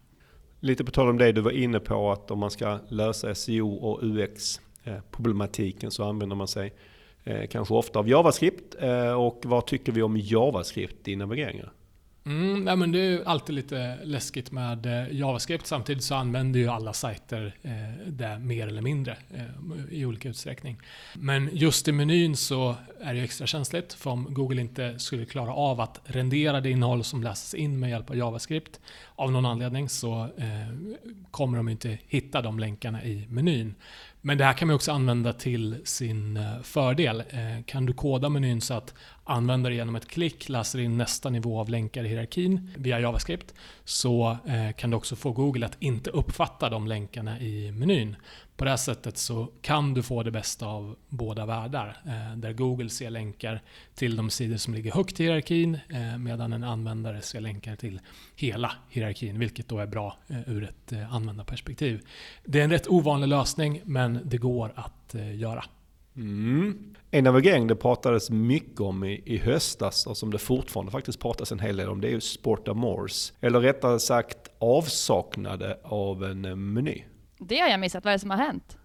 Lite 0.60 0.86
på 0.86 0.91
tal 0.91 1.10
om 1.10 1.17
det 1.17 1.32
du 1.32 1.41
var 1.41 1.51
inne 1.51 1.80
på 1.80 2.12
att 2.12 2.32
om 2.32 2.39
man 2.39 2.51
ska 2.51 2.80
lösa 2.89 3.36
SEO 3.36 3.73
och 3.73 4.03
UX 4.03 4.62
problematiken 5.12 5.91
så 5.91 6.03
använder 6.03 6.36
man 6.36 6.47
sig 6.47 6.73
Eh, 7.27 7.47
kanske 7.47 7.73
ofta 7.73 7.99
av 7.99 8.09
JavaScript. 8.09 8.75
Eh, 8.79 9.13
och 9.13 9.41
vad 9.45 9.65
tycker 9.65 9.91
vi 9.91 10.01
om 10.01 10.17
JavaScript 10.17 11.07
i 11.07 11.15
navigeringar? 11.15 11.71
Mm, 12.27 12.63
nej 12.63 12.75
men 12.75 12.91
det 12.91 12.99
är 12.99 13.23
alltid 13.27 13.55
lite 13.55 13.97
läskigt 14.03 14.51
med 14.51 14.85
eh, 14.85 15.15
JavaScript. 15.15 15.67
Samtidigt 15.67 16.03
så 16.03 16.15
använder 16.15 16.59
ju 16.59 16.67
alla 16.67 16.93
sajter 16.93 17.55
eh, 17.61 17.71
det 18.07 18.39
mer 18.39 18.67
eller 18.67 18.81
mindre 18.81 19.17
eh, 19.33 19.43
i 19.91 20.05
olika 20.05 20.29
utsträckning. 20.29 20.77
Men 21.13 21.49
just 21.53 21.87
i 21.87 21.91
menyn 21.91 22.35
så 22.35 22.75
är 23.01 23.13
det 23.13 23.21
extra 23.21 23.47
känsligt. 23.47 23.93
För 23.93 24.09
om 24.09 24.27
Google 24.29 24.61
inte 24.61 24.99
skulle 24.99 25.25
klara 25.25 25.53
av 25.53 25.81
att 25.81 26.01
rendera 26.03 26.61
det 26.61 26.69
innehåll 26.69 27.03
som 27.03 27.23
läses 27.23 27.53
in 27.53 27.79
med 27.79 27.89
hjälp 27.89 28.09
av 28.09 28.17
JavaScript 28.17 28.79
av 29.15 29.31
någon 29.31 29.45
anledning 29.45 29.89
så 29.89 30.29
kommer 31.31 31.57
de 31.57 31.69
inte 31.69 31.97
hitta 32.07 32.41
de 32.41 32.59
länkarna 32.59 33.03
i 33.03 33.27
menyn. 33.29 33.75
Men 34.21 34.37
det 34.37 34.43
här 34.43 34.53
kan 34.53 34.67
man 34.67 34.75
också 34.75 34.91
använda 34.91 35.33
till 35.33 35.75
sin 35.83 36.39
fördel. 36.63 37.23
Kan 37.65 37.85
du 37.85 37.93
koda 37.93 38.29
menyn 38.29 38.61
så 38.61 38.73
att 38.73 38.93
användare 39.27 39.75
genom 39.75 39.95
ett 39.95 40.07
klick 40.07 40.49
läser 40.49 40.79
in 40.79 40.97
nästa 40.97 41.29
nivå 41.29 41.59
av 41.59 41.69
länkar 41.69 42.03
i 42.03 42.07
hierarkin 42.07 42.71
via 42.77 42.99
JavaScript 42.99 43.53
så 43.83 44.37
eh, 44.47 44.71
kan 44.75 44.89
du 44.89 44.97
också 44.97 45.15
få 45.15 45.31
Google 45.31 45.65
att 45.65 45.77
inte 45.79 46.09
uppfatta 46.09 46.69
de 46.69 46.87
länkarna 46.87 47.39
i 47.39 47.71
menyn. 47.71 48.15
På 48.57 48.63
det 48.63 48.69
här 48.69 48.77
sättet 48.77 49.17
så 49.17 49.51
kan 49.61 49.93
du 49.93 50.03
få 50.03 50.23
det 50.23 50.31
bästa 50.31 50.67
av 50.67 50.95
båda 51.09 51.45
världar. 51.45 51.97
Eh, 52.05 52.37
där 52.37 52.53
Google 52.53 52.89
ser 52.89 53.09
länkar 53.09 53.61
till 53.95 54.15
de 54.15 54.29
sidor 54.29 54.57
som 54.57 54.73
ligger 54.73 54.91
högt 54.91 55.19
i 55.19 55.23
hierarkin 55.23 55.79
eh, 55.89 56.17
medan 56.17 56.53
en 56.53 56.63
användare 56.63 57.21
ser 57.21 57.41
länkar 57.41 57.75
till 57.75 57.99
hela 58.35 58.71
hierarkin, 58.89 59.39
vilket 59.39 59.67
då 59.67 59.79
är 59.79 59.87
bra 59.87 60.17
ur 60.47 60.63
ett 60.63 60.93
användarperspektiv. 61.11 62.01
Det 62.45 62.59
är 62.59 62.63
en 62.63 62.71
rätt 62.71 62.87
ovanlig 62.87 63.27
lösning, 63.27 63.81
men 63.83 64.19
det 64.23 64.37
går 64.37 64.73
att 64.75 65.15
göra. 65.33 65.63
Mm. 66.17 66.95
En 67.12 67.23
navigering 67.23 67.67
det 67.67 67.75
pratades 67.75 68.30
mycket 68.30 68.80
om 68.80 69.03
i, 69.03 69.21
i 69.25 69.38
höstas 69.38 70.08
och 70.08 70.17
som 70.17 70.32
det 70.32 70.38
fortfarande 70.38 70.91
faktiskt 70.91 71.19
pratas 71.19 71.51
en 71.51 71.60
hel 71.60 71.77
del 71.77 71.89
om 71.89 72.01
det 72.01 72.08
är 72.08 72.12
ju 72.12 72.21
Sporta 72.21 72.73
Morse. 72.73 73.34
Eller 73.41 73.60
rättare 73.60 73.99
sagt 73.99 74.38
avsaknade 74.60 75.80
av 75.84 76.23
en 76.23 76.45
eh, 76.45 76.56
meny. 76.56 77.03
Det 77.39 77.60
har 77.60 77.69
jag 77.69 77.80
missat. 77.80 78.03
Vad 78.03 78.12
är 78.12 78.15
det 78.15 78.19
som 78.19 78.30
har 78.30 78.38
hänt? 78.38 78.77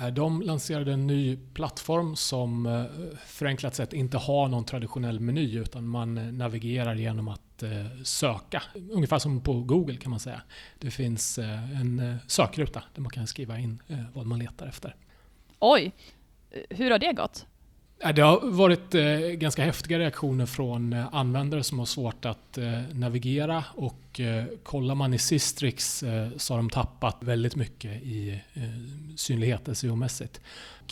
Eh, 0.00 0.06
de 0.06 0.42
lanserade 0.42 0.92
en 0.92 1.06
ny 1.06 1.38
plattform 1.54 2.16
som 2.16 2.66
eh, 2.66 2.84
förenklat 3.26 3.74
sett 3.74 3.92
inte 3.92 4.18
har 4.18 4.48
någon 4.48 4.64
traditionell 4.64 5.20
meny 5.20 5.58
utan 5.58 5.88
man 5.88 6.38
navigerar 6.38 6.94
genom 6.94 7.28
att 7.28 7.40
söka. 8.04 8.62
Ungefär 8.90 9.18
som 9.18 9.40
på 9.40 9.52
Google 9.52 9.96
kan 9.96 10.10
man 10.10 10.20
säga. 10.20 10.42
Det 10.78 10.90
finns 10.90 11.38
en 11.38 12.18
sökruta 12.26 12.82
där 12.94 13.02
man 13.02 13.10
kan 13.10 13.26
skriva 13.26 13.58
in 13.58 13.82
vad 14.14 14.26
man 14.26 14.38
letar 14.38 14.66
efter. 14.66 14.96
Oj, 15.58 15.92
hur 16.70 16.90
har 16.90 16.98
det 16.98 17.12
gått? 17.12 17.46
Det 18.14 18.22
har 18.22 18.50
varit 18.50 18.94
eh, 18.94 19.18
ganska 19.18 19.64
häftiga 19.64 19.98
reaktioner 19.98 20.46
från 20.46 20.92
eh, 20.92 21.14
användare 21.14 21.62
som 21.62 21.78
har 21.78 21.86
svårt 21.86 22.24
att 22.24 22.58
eh, 22.58 22.80
navigera 22.92 23.64
och 23.74 24.20
kollar 24.62 24.94
man 24.94 25.14
i 25.14 25.18
Sistrix 25.18 26.04
så 26.36 26.54
har 26.54 26.56
de 26.56 26.70
tappat 26.70 27.16
väldigt 27.20 27.56
mycket 27.56 28.02
i 28.02 28.40
synlighet 29.16 29.68
SEO-mässigt. 29.68 30.40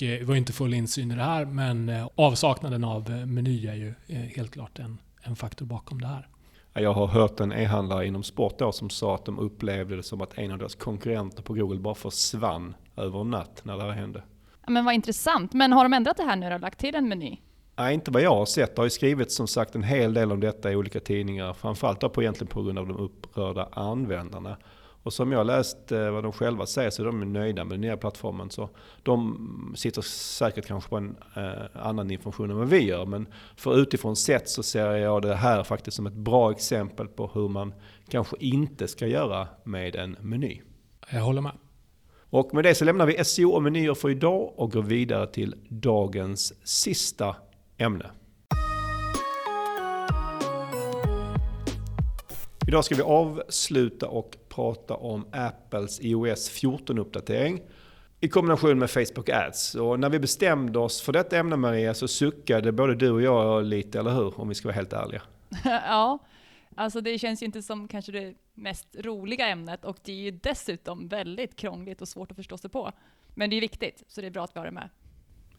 Vi 0.00 0.24
har 0.24 0.36
inte 0.36 0.52
full 0.52 0.74
insyn 0.74 1.10
i 1.10 1.14
det 1.14 1.22
här 1.22 1.44
men 1.44 2.08
avsaknaden 2.14 2.84
av 2.84 3.10
meny 3.10 3.66
är 3.66 3.74
ju 3.74 3.94
helt 4.08 4.52
klart 4.52 4.78
en, 4.78 4.98
en 5.22 5.36
faktor 5.36 5.66
bakom 5.66 6.00
det 6.00 6.06
här. 6.06 6.28
Jag 6.72 6.92
har 6.92 7.06
hört 7.06 7.40
en 7.40 7.52
e-handlare 7.52 8.06
inom 8.06 8.22
sport 8.22 8.58
då 8.58 8.72
som 8.72 8.90
sa 8.90 9.14
att 9.14 9.24
de 9.24 9.38
upplevde 9.38 9.96
det 9.96 10.02
som 10.02 10.20
att 10.20 10.38
en 10.38 10.52
av 10.52 10.58
deras 10.58 10.74
konkurrenter 10.74 11.42
på 11.42 11.54
Google 11.54 11.80
bara 11.80 11.94
försvann 11.94 12.74
över 12.96 13.20
en 13.20 13.30
natt 13.30 13.60
när 13.64 13.76
det 13.76 13.82
här 13.82 13.90
hände. 13.90 14.22
Men 14.68 14.84
vad 14.84 14.94
intressant. 14.94 15.52
Men 15.52 15.72
har 15.72 15.84
de 15.84 15.92
ändrat 15.92 16.16
det 16.16 16.22
här 16.22 16.36
nu 16.36 16.54
och 16.54 16.60
lagt 16.60 16.78
till 16.78 16.94
en 16.94 17.08
meny? 17.08 17.38
Nej, 17.78 17.94
inte 17.94 18.10
vad 18.10 18.22
jag 18.22 18.34
har 18.34 18.46
sett. 18.46 18.76
Det 18.76 18.80
har 18.80 18.86
ju 18.86 18.90
skrivits 18.90 19.34
som 19.34 19.46
sagt 19.46 19.74
en 19.74 19.82
hel 19.82 20.14
del 20.14 20.32
om 20.32 20.40
detta 20.40 20.72
i 20.72 20.76
olika 20.76 21.00
tidningar. 21.00 21.52
Framförallt 21.52 22.12
på, 22.12 22.22
egentligen 22.22 22.50
på 22.50 22.62
grund 22.62 22.78
av 22.78 22.88
de 22.88 22.96
upprörda 22.96 23.68
användarna. 23.72 24.56
Och 25.02 25.12
som 25.12 25.32
jag 25.32 25.46
läst 25.46 25.92
eh, 25.92 26.10
vad 26.10 26.22
de 26.22 26.32
själva 26.32 26.66
säger 26.66 26.90
så 26.90 27.02
är 27.02 27.06
de 27.06 27.32
nöjda 27.32 27.64
med 27.64 27.74
den 27.74 27.80
nya 27.80 27.96
plattformen. 27.96 28.50
Så 28.50 28.68
de 29.02 29.74
sitter 29.76 30.02
säkert 30.02 30.66
kanske 30.66 30.90
på 30.90 30.96
en 30.96 31.16
eh, 31.36 31.82
annan 31.86 32.10
information 32.10 32.50
än 32.50 32.56
vad 32.56 32.68
vi 32.68 32.84
gör. 32.84 33.06
Men 33.06 33.28
för 33.56 33.78
utifrån 33.78 34.16
sett 34.16 34.48
så 34.48 34.62
ser 34.62 34.96
jag 34.96 35.22
det 35.22 35.34
här 35.34 35.64
faktiskt 35.64 35.96
som 35.96 36.06
ett 36.06 36.12
bra 36.12 36.50
exempel 36.50 37.08
på 37.08 37.30
hur 37.34 37.48
man 37.48 37.74
kanske 38.08 38.36
inte 38.40 38.88
ska 38.88 39.06
göra 39.06 39.48
med 39.64 39.96
en 39.96 40.16
meny. 40.20 40.60
Jag 41.10 41.20
håller 41.20 41.40
med. 41.40 41.52
Och 42.30 42.54
med 42.54 42.64
det 42.64 42.74
så 42.74 42.84
lämnar 42.84 43.06
vi 43.06 43.24
SEO 43.24 43.50
och 43.50 43.62
menyer 43.62 43.94
för 43.94 44.10
idag 44.10 44.52
och 44.56 44.72
går 44.72 44.82
vidare 44.82 45.26
till 45.26 45.54
dagens 45.68 46.66
sista 46.66 47.36
ämne. 47.78 48.10
Idag 52.68 52.84
ska 52.84 52.94
vi 52.94 53.02
avsluta 53.02 54.08
och 54.08 54.36
prata 54.48 54.94
om 54.94 55.26
Apples 55.32 56.00
iOS 56.00 56.50
14-uppdatering 56.62 57.60
i 58.20 58.28
kombination 58.28 58.78
med 58.78 58.90
Facebook 58.90 59.28
Ads. 59.28 59.74
Och 59.74 60.00
när 60.00 60.10
vi 60.10 60.18
bestämde 60.18 60.78
oss 60.78 61.02
för 61.02 61.12
detta 61.12 61.38
ämne 61.38 61.56
Maria 61.56 61.94
så 61.94 62.08
suckade 62.08 62.72
både 62.72 62.94
du 62.94 63.10
och 63.10 63.22
jag 63.22 63.64
lite, 63.64 63.98
eller 63.98 64.10
hur? 64.10 64.40
Om 64.40 64.48
vi 64.48 64.54
ska 64.54 64.68
vara 64.68 64.76
helt 64.76 64.92
ärliga. 64.92 65.22
ja, 65.64 66.18
Alltså 66.78 67.00
det 67.00 67.18
känns 67.18 67.42
ju 67.42 67.46
inte 67.46 67.62
som 67.62 67.88
kanske 67.88 68.12
det 68.12 68.34
mest 68.58 68.96
roliga 68.98 69.46
ämnet 69.46 69.84
och 69.84 69.96
det 70.02 70.12
är 70.12 70.16
ju 70.16 70.30
dessutom 70.30 71.08
väldigt 71.08 71.56
krångligt 71.56 72.02
och 72.02 72.08
svårt 72.08 72.30
att 72.30 72.36
förstå 72.36 72.58
sig 72.58 72.70
på. 72.70 72.92
Men 73.34 73.50
det 73.50 73.56
är 73.56 73.60
viktigt, 73.60 74.02
så 74.08 74.20
det 74.20 74.26
är 74.26 74.30
bra 74.30 74.44
att 74.44 74.56
vi 74.56 74.58
har 74.58 74.66
det 74.66 74.72
med. 74.72 74.88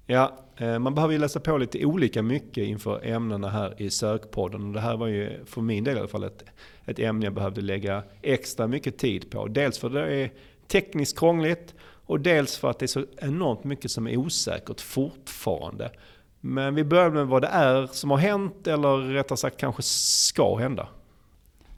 Ja, 0.06 0.38
eh, 0.58 0.80
man 0.80 0.96
behöver 0.96 1.14
ju 1.14 1.20
läsa 1.20 1.40
på 1.40 1.58
lite 1.58 1.86
olika 1.86 2.22
mycket 2.22 2.68
inför 2.68 3.06
ämnena 3.06 3.50
här 3.50 3.82
i 3.82 3.90
sökpodden. 3.90 4.68
Och 4.68 4.74
det 4.74 4.80
här 4.80 4.98
var 4.98 5.08
ju 5.08 5.46
för 5.46 5.62
min 5.62 5.84
del 5.84 5.96
i 5.96 6.00
alla 6.00 6.08
fall 6.08 6.24
ett, 6.24 6.44
ett 6.86 7.00
ämne 7.00 7.26
jag 7.26 7.34
behövde 7.34 7.62
lägga 7.62 8.04
extra 8.22 8.68
mycket 8.68 8.98
tid 8.98 9.32
på. 9.32 9.48
Dels 9.48 9.80
för 9.80 9.88
att 9.88 9.94
det 9.94 10.16
är 10.16 10.32
tekniskt 10.68 11.20
krångligt 11.20 11.76
och 11.82 12.20
dels 12.20 12.58
för 12.58 12.70
att 12.70 12.80
det 12.80 12.86
är 12.86 12.88
så 12.88 13.06
enormt 13.18 13.64
mycket 13.64 13.92
som 13.92 14.08
är 14.08 14.18
osäkert 14.18 14.82
fortfarande. 14.82 15.92
Men 16.40 16.76
vi 16.76 16.84
börjar 16.84 17.10
med 17.10 17.28
vad 17.28 17.42
det 17.42 17.48
är 17.48 17.88
som 17.88 18.12
har 18.12 18.18
hänt 18.18 18.68
eller 18.68 18.98
rättare 18.98 19.38
sagt 19.38 19.58
kanske 19.58 19.82
ska 19.84 20.56
hända. 20.56 20.88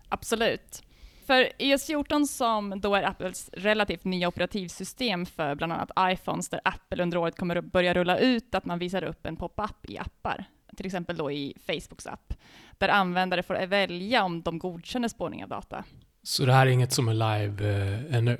Absolut. 0.09 0.83
För 1.31 1.49
iOS 1.57 1.85
14 1.85 2.27
som 2.27 2.81
då 2.81 2.95
är 2.95 3.03
Apples 3.03 3.49
relativt 3.53 4.03
nya 4.03 4.27
operativsystem 4.27 5.25
för 5.25 5.55
bland 5.55 5.73
annat 5.73 5.91
iPhones, 5.99 6.49
där 6.49 6.61
Apple 6.63 7.03
under 7.03 7.17
året 7.17 7.35
kommer 7.35 7.55
att 7.55 7.65
börja 7.65 7.93
rulla 7.93 8.17
ut 8.17 8.55
att 8.55 8.65
man 8.65 8.79
visar 8.79 9.03
upp 9.03 9.25
en 9.25 9.35
pop-up 9.35 9.89
i 9.89 9.97
appar, 9.97 10.45
till 10.77 10.85
exempel 10.85 11.17
då 11.17 11.31
i 11.31 11.57
Facebooks 11.65 12.07
app, 12.07 12.33
där 12.77 12.89
användare 12.89 13.43
får 13.43 13.67
välja 13.67 14.23
om 14.23 14.41
de 14.41 14.59
godkänner 14.59 15.07
spårning 15.07 15.43
av 15.43 15.49
data. 15.49 15.83
Så 16.23 16.45
det 16.45 16.53
här 16.53 16.67
är 16.67 16.71
inget 16.71 16.93
som 16.93 17.07
är 17.07 17.13
live 17.13 17.69
eh, 17.69 18.15
ännu? 18.15 18.37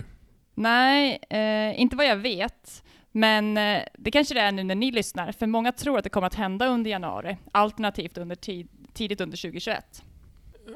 Nej, 0.55 1.19
eh, 1.29 1.81
inte 1.81 1.95
vad 1.95 2.05
jag 2.05 2.17
vet. 2.17 2.83
Men 3.11 3.57
eh, 3.57 3.81
det 3.97 4.11
kanske 4.11 4.33
det 4.33 4.41
är 4.41 4.51
nu 4.51 4.63
när 4.63 4.75
ni 4.75 4.91
lyssnar, 4.91 5.31
för 5.31 5.47
många 5.47 5.71
tror 5.71 5.97
att 5.97 6.03
det 6.03 6.09
kommer 6.09 6.27
att 6.27 6.35
hända 6.35 6.67
under 6.67 6.91
januari, 6.91 7.37
alternativt 7.51 8.17
under 8.17 8.35
tid, 8.35 8.69
tidigt 8.93 9.21
under 9.21 9.37
2021. 9.37 10.03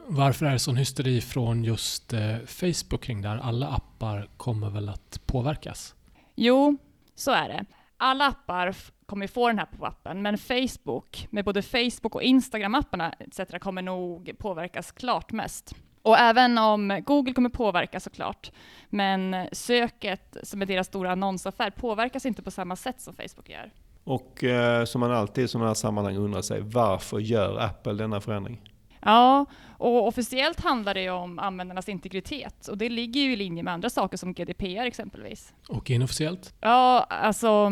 Varför 0.08 0.46
är 0.46 0.52
det 0.52 0.60
sån 0.60 0.76
hysteri 0.76 1.22
från 1.22 1.64
just 1.64 2.14
eh, 2.14 2.38
Facebook 2.46 3.04
kring 3.04 3.22
det 3.22 3.30
här? 3.30 3.38
Alla 3.38 3.68
appar 3.68 4.30
kommer 4.38 4.70
väl 4.70 4.90
att 4.90 5.22
påverkas? 5.26 5.96
Jo, 6.36 6.78
så 7.16 7.32
är 7.32 7.50
det. 7.50 7.66
Alla 7.98 8.28
appar 8.28 8.76
kommer 9.06 9.28
få 9.28 9.48
den 9.48 9.60
här 9.60 9.66
pop-upen, 9.66 10.22
men 10.22 10.38
Facebook, 10.38 11.28
med 11.30 11.46
både 11.46 11.62
Facebook 11.62 12.16
och 12.16 12.22
Instagram-apparna 12.22 13.14
etc. 13.20 13.40
kommer 13.62 13.82
nog 13.82 14.32
påverkas 14.38 14.92
klart 14.92 15.32
mest. 15.32 15.76
Och 16.02 16.18
även 16.18 16.58
om 16.58 17.02
Google 17.06 17.34
kommer 17.34 17.50
påverkas 17.50 18.04
såklart, 18.04 18.52
men 18.90 19.48
söket 19.52 20.38
som 20.44 20.62
är 20.62 20.66
deras 20.66 20.88
stora 20.88 21.12
annonsaffär 21.12 21.70
påverkas 21.70 22.26
inte 22.26 22.44
på 22.44 22.52
samma 22.52 22.76
sätt 22.76 23.02
som 23.02 23.14
Facebook 23.14 23.50
gör. 23.50 23.72
Och 24.04 24.44
eh, 24.44 24.86
som 24.86 25.02
man 25.02 25.12
alltid 25.12 25.44
i 25.44 25.48
sådana 25.48 25.68
här 25.68 25.74
sammanhang 25.74 26.18
undrar 26.18 26.42
sig, 26.42 26.62
varför 26.62 27.20
gör 27.20 27.58
Apple 27.58 27.94
denna 27.94 28.22
förändring? 28.22 28.62
Ja, 29.06 29.46
och 29.78 30.08
officiellt 30.08 30.60
handlar 30.60 30.94
det 30.94 31.02
ju 31.02 31.10
om 31.10 31.40
användarnas 31.40 31.90
integritet 31.90 32.68
och 32.68 32.78
det 32.78 32.90
ligger 32.90 33.22
ju 33.22 33.34
i 33.34 33.36
linje 33.36 33.64
med 33.64 33.74
andra 33.74 33.90
saker 33.90 34.18
som 34.18 34.34
GDPR 34.34 34.86
exempelvis. 34.86 35.54
Och 35.70 35.90
inofficiellt? 35.90 36.54
Ja, 36.62 37.04
alltså 37.10 37.72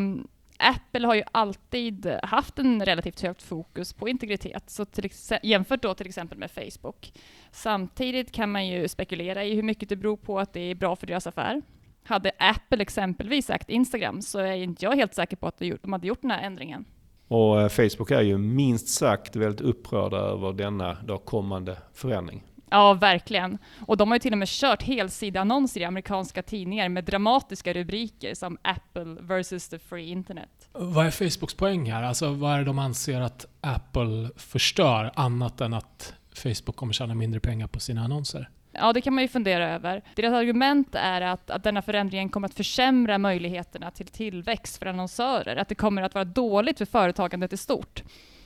Apple 0.60 1.08
har 1.08 1.16
ju 1.16 1.24
alltid 1.32 2.08
haft 2.24 2.60
en 2.60 2.86
relativt 2.86 3.22
högt 3.22 3.44
fokus 3.44 3.94
på 3.94 4.10
integritet, 4.10 4.70
så 4.70 4.86
till 4.86 5.10
jämfört 5.44 5.82
då 5.82 5.94
till 5.94 6.08
exempel 6.08 6.38
med 6.38 6.52
Facebook. 6.52 7.14
Samtidigt 7.52 8.32
kan 8.32 8.52
man 8.52 8.68
ju 8.68 8.88
spekulera 8.88 9.44
i 9.44 9.56
hur 9.56 9.64
mycket 9.64 9.90
det 9.90 9.96
beror 9.96 10.18
på 10.18 10.40
att 10.40 10.54
det 10.54 10.60
är 10.60 10.76
bra 10.76 10.96
för 10.96 11.08
deras 11.08 11.28
affär. 11.28 11.62
Hade 12.04 12.32
Apple 12.40 12.82
exempelvis 12.82 13.50
ägt 13.50 13.70
Instagram 13.70 14.22
så 14.22 14.40
är 14.40 14.54
inte 14.54 14.86
jag 14.86 14.96
helt 14.96 15.14
säker 15.14 15.38
på 15.38 15.48
att 15.48 15.60
de 15.60 15.94
hade 15.94 16.08
gjort 16.08 16.22
den 16.22 16.32
här 16.32 16.42
ändringen. 16.42 16.86
Och 17.28 17.62
eh, 17.62 17.70
Facebook 17.70 18.12
är 18.12 18.22
ju 18.22 18.38
minst 18.38 18.88
sagt 18.88 19.36
väldigt 19.36 19.62
upprörda 19.62 20.18
över 20.18 20.54
denna 20.54 20.98
då 21.06 21.18
kommande 21.18 21.78
förändring. 21.94 22.44
Ja, 22.74 22.94
verkligen. 22.94 23.58
Och 23.88 23.98
de 23.98 24.12
har 24.12 24.16
ju 24.16 24.20
till 24.20 24.32
och 24.32 24.38
med 24.38 24.48
kört 24.48 24.84
helsidannonser 24.84 25.82
i 25.82 25.84
amerikanska 25.84 26.44
tidningar 26.44 26.90
med 26.90 27.04
dramatiska 27.04 27.74
rubriker 27.74 28.34
som 28.34 28.58
Apple 28.62 29.18
versus 29.22 29.70
the 29.70 29.80
free 29.80 30.10
internet. 30.10 30.70
Vad 30.72 31.06
är 31.06 31.12
Facebooks 31.12 31.54
poäng 31.54 31.92
här? 31.92 32.04
Alltså 32.04 32.30
vad 32.34 32.54
är 32.54 32.58
det 32.58 32.64
de 32.64 32.80
anser 32.80 33.22
att 33.22 33.46
Apple 33.62 34.30
förstör 34.36 35.12
annat 35.16 35.62
än 35.62 35.74
att 35.74 36.14
Facebook 36.36 36.76
kommer 36.76 36.94
tjäna 36.94 37.16
mindre 37.16 37.40
pengar 37.40 37.68
på 37.68 37.80
sina 37.80 38.04
annonser? 38.04 38.50
Ja, 38.74 38.94
det 38.94 39.02
kan 39.02 39.14
man 39.14 39.22
ju 39.22 39.28
fundera 39.28 39.70
över. 39.70 40.02
Deras 40.16 40.34
argument 40.34 40.88
är 40.92 41.22
att, 41.22 41.50
att 41.50 41.64
denna 41.64 41.82
förändringen 41.82 42.30
kommer 42.30 42.48
att 42.48 42.54
försämra 42.54 43.18
möjligheterna 43.18 43.92
till 43.92 44.08
tillväxt 44.08 44.78
för 44.78 44.86
annonsörer, 44.86 45.56
att 45.56 45.70
det 45.70 45.76
kommer 45.76 46.02
att 46.02 46.14
vara 46.14 46.26
dåligt 46.26 46.78
för 46.78 46.86
företagandet 46.86 47.54
i 47.54 47.58
stort. 47.58 48.04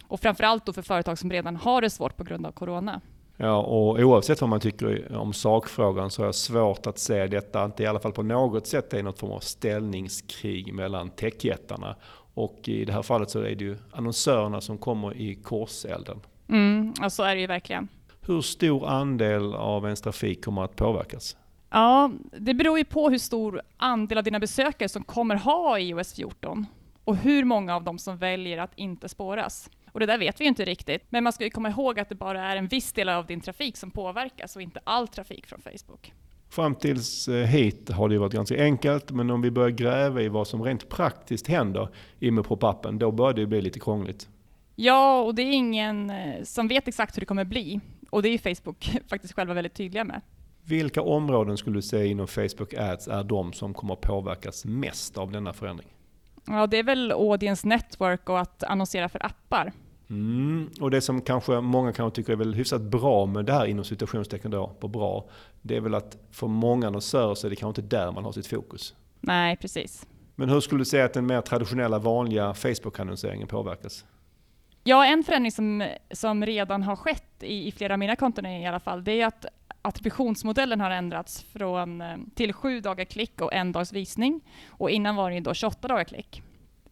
Och 0.08 0.20
framförallt 0.20 0.66
då 0.66 0.74
för 0.74 0.82
företag 0.82 1.20
som 1.20 1.32
redan 1.32 1.56
har 1.56 1.82
det 1.82 1.90
svårt 1.90 2.18
på 2.18 2.24
grund 2.24 2.46
av 2.46 2.52
corona. 2.52 3.02
Ja, 3.38 3.58
och 3.58 4.00
oavsett 4.00 4.42
vad 4.42 4.50
man 4.50 4.60
tycker 4.60 5.16
om 5.16 5.34
sakfrågan 5.34 6.12
så 6.12 6.24
är 6.24 6.28
det 6.28 6.34
svårt 6.34 6.88
att 6.88 7.00
se 7.00 7.28
detta, 7.28 7.66
inte 7.66 7.84
i 7.84 7.86
alla 7.86 8.00
fall 8.00 8.12
på 8.12 8.24
något 8.24 8.68
sätt, 8.68 8.94
är 8.94 9.04
något 9.04 9.20
form 9.20 9.32
av 9.32 9.40
ställningskrig 9.40 10.74
mellan 10.74 11.10
techjättarna. 11.10 11.96
Och 12.34 12.60
i 12.64 12.86
det 12.86 12.94
här 12.94 13.02
fallet 13.02 13.30
så 13.30 13.40
är 13.40 13.56
det 13.56 13.64
ju 13.64 13.78
annonsörerna 13.92 14.62
som 14.62 14.78
kommer 14.78 15.18
i 15.18 15.36
korselden. 15.36 16.20
Mm, 16.50 16.94
och 17.04 17.14
så 17.14 17.24
är 17.24 17.36
det 17.36 17.42
ju 17.42 17.48
verkligen. 17.48 17.88
Hur 18.28 18.42
stor 18.42 18.88
andel 18.88 19.54
av 19.54 19.84
ens 19.86 20.02
trafik 20.02 20.46
kommer 20.46 20.64
att 20.64 20.76
påverkas? 20.76 21.38
Ja, 21.70 22.12
det 22.40 22.54
beror 22.54 22.78
ju 22.78 22.86
på 22.86 23.10
hur 23.10 23.18
stor 23.18 23.62
andel 23.78 24.18
av 24.18 24.24
dina 24.24 24.40
besökare 24.40 24.90
som 24.90 25.04
kommer 25.04 25.36
ha 25.36 25.80
iOS 25.80 26.14
14 26.14 26.66
och 27.04 27.16
hur 27.16 27.44
många 27.44 27.76
av 27.76 27.84
dem 27.84 28.00
som 28.00 28.18
väljer 28.18 28.58
att 28.58 28.72
inte 28.76 29.10
spåras. 29.10 29.70
Och 29.92 30.00
det 30.00 30.06
där 30.06 30.18
vet 30.18 30.40
vi 30.40 30.44
ju 30.44 30.50
inte 30.50 30.66
riktigt, 30.66 31.04
men 31.10 31.24
man 31.24 31.34
ska 31.34 31.44
ju 31.44 31.50
komma 31.50 31.70
ihåg 31.70 32.00
att 32.00 32.10
det 32.10 32.16
bara 32.16 32.46
är 32.46 32.56
en 32.56 32.68
viss 32.68 32.94
del 32.94 33.10
av 33.10 33.26
din 33.26 33.42
trafik 33.42 33.78
som 33.78 33.92
påverkas 33.92 34.56
och 34.56 34.62
inte 34.62 34.80
all 34.84 35.08
trafik 35.08 35.48
från 35.48 35.62
Facebook. 35.62 36.14
Fram 36.50 36.76
tills 36.76 37.28
eh, 37.28 37.46
hit 37.46 37.90
har 37.90 38.10
det 38.10 38.18
varit 38.18 38.34
ganska 38.34 38.64
enkelt, 38.64 39.12
men 39.12 39.30
om 39.30 39.42
vi 39.42 39.52
börjar 39.52 39.70
gräva 39.70 40.22
i 40.22 40.28
vad 40.28 40.48
som 40.48 40.64
rent 40.64 40.90
praktiskt 40.90 41.48
händer 41.48 41.90
i 42.20 42.32
med 42.32 42.46
pop-upen, 42.46 43.00
då 43.00 43.12
börjar 43.12 43.34
det 43.34 43.46
bli 43.46 43.62
lite 43.62 43.80
krångligt. 43.80 44.30
Ja, 44.76 45.22
och 45.22 45.36
det 45.36 45.42
är 45.42 45.52
ingen 45.52 46.10
eh, 46.10 46.44
som 46.44 46.68
vet 46.68 46.88
exakt 46.88 47.16
hur 47.16 47.20
det 47.20 47.26
kommer 47.26 47.46
bli. 47.46 47.80
Och 48.10 48.22
det 48.22 48.30
är 48.30 48.32
ju 48.32 48.56
Facebook 48.56 49.00
faktiskt 49.10 49.34
själva 49.34 49.54
väldigt 49.54 49.74
tydliga 49.74 50.04
med. 50.04 50.22
Vilka 50.64 51.02
områden 51.02 51.58
skulle 51.58 51.78
du 51.78 51.82
säga 51.82 52.06
inom 52.06 52.28
Facebook 52.28 52.74
Ads 52.74 53.08
är 53.08 53.24
de 53.24 53.54
som 53.54 53.74
kommer 53.74 53.96
påverkas 53.96 54.66
mest 54.66 55.18
av 55.18 55.32
denna 55.32 55.54
förändring? 55.54 55.88
Ja, 56.48 56.68
det 56.68 56.78
är 56.78 56.84
väl 56.84 57.12
Audience 57.12 57.68
Network 57.68 58.30
och 58.30 58.40
att 58.40 58.64
annonsera 58.64 59.10
för 59.10 59.26
appar. 59.26 59.74
Mm, 60.10 60.70
och 60.82 60.92
det 60.92 61.02
som 61.02 61.22
kanske 61.22 61.62
många 61.62 61.94
kanske 61.94 62.16
tycker 62.16 62.34
är 62.34 62.38
väl 62.38 62.54
hyfsat 62.54 62.82
bra 62.82 63.26
med 63.26 63.46
det 63.46 63.54
här 63.54 63.66
inom 63.66 63.86
situationstecken 63.86 64.52
då, 64.52 64.68
på 64.80 64.88
bra, 64.88 65.30
det 65.62 65.76
är 65.76 65.82
väl 65.82 65.96
att 65.96 66.18
för 66.32 66.48
många 66.48 66.88
annonsörer 66.88 67.36
så 67.36 67.48
är 67.48 67.50
det 67.50 67.56
kanske 67.56 67.82
inte 67.82 67.96
där 67.96 68.12
man 68.12 68.24
har 68.24 68.32
sitt 68.32 68.48
fokus. 68.48 68.96
Nej, 69.22 69.58
precis. 69.58 70.08
Men 70.36 70.50
hur 70.50 70.60
skulle 70.60 70.82
du 70.82 70.86
säga 70.86 71.06
att 71.06 71.14
den 71.14 71.26
mer 71.26 71.42
traditionella 71.42 72.00
vanliga 72.00 72.54
Facebook-annonseringen 72.54 73.48
påverkas? 73.48 74.06
Ja, 74.88 75.06
en 75.06 75.24
förändring 75.24 75.52
som, 75.52 75.90
som 76.12 76.46
redan 76.46 76.84
har 76.84 76.96
skett 76.96 77.44
i, 77.44 77.68
i 77.68 77.72
flera 77.72 77.94
av 77.94 78.00
mina 78.00 78.16
konton 78.16 78.46
i 78.46 78.68
alla 78.68 78.80
fall, 78.80 79.04
det 79.04 79.22
är 79.22 79.26
att 79.26 79.46
attributionsmodellen 79.82 80.82
har 80.82 80.92
ändrats 80.92 81.44
från, 81.44 82.02
eh, 82.02 82.18
till 82.36 82.54
sju 82.54 82.82
dagar 82.82 83.06
klick 83.06 83.42
och 83.42 83.54
en 83.54 83.72
dags 83.72 83.94
visning. 83.94 84.42
Och 84.68 84.90
innan 84.90 85.16
var 85.16 85.32
det 85.32 85.40
då 85.40 85.54
28 85.54 85.88
dagar 85.88 86.04
klick. 86.04 86.42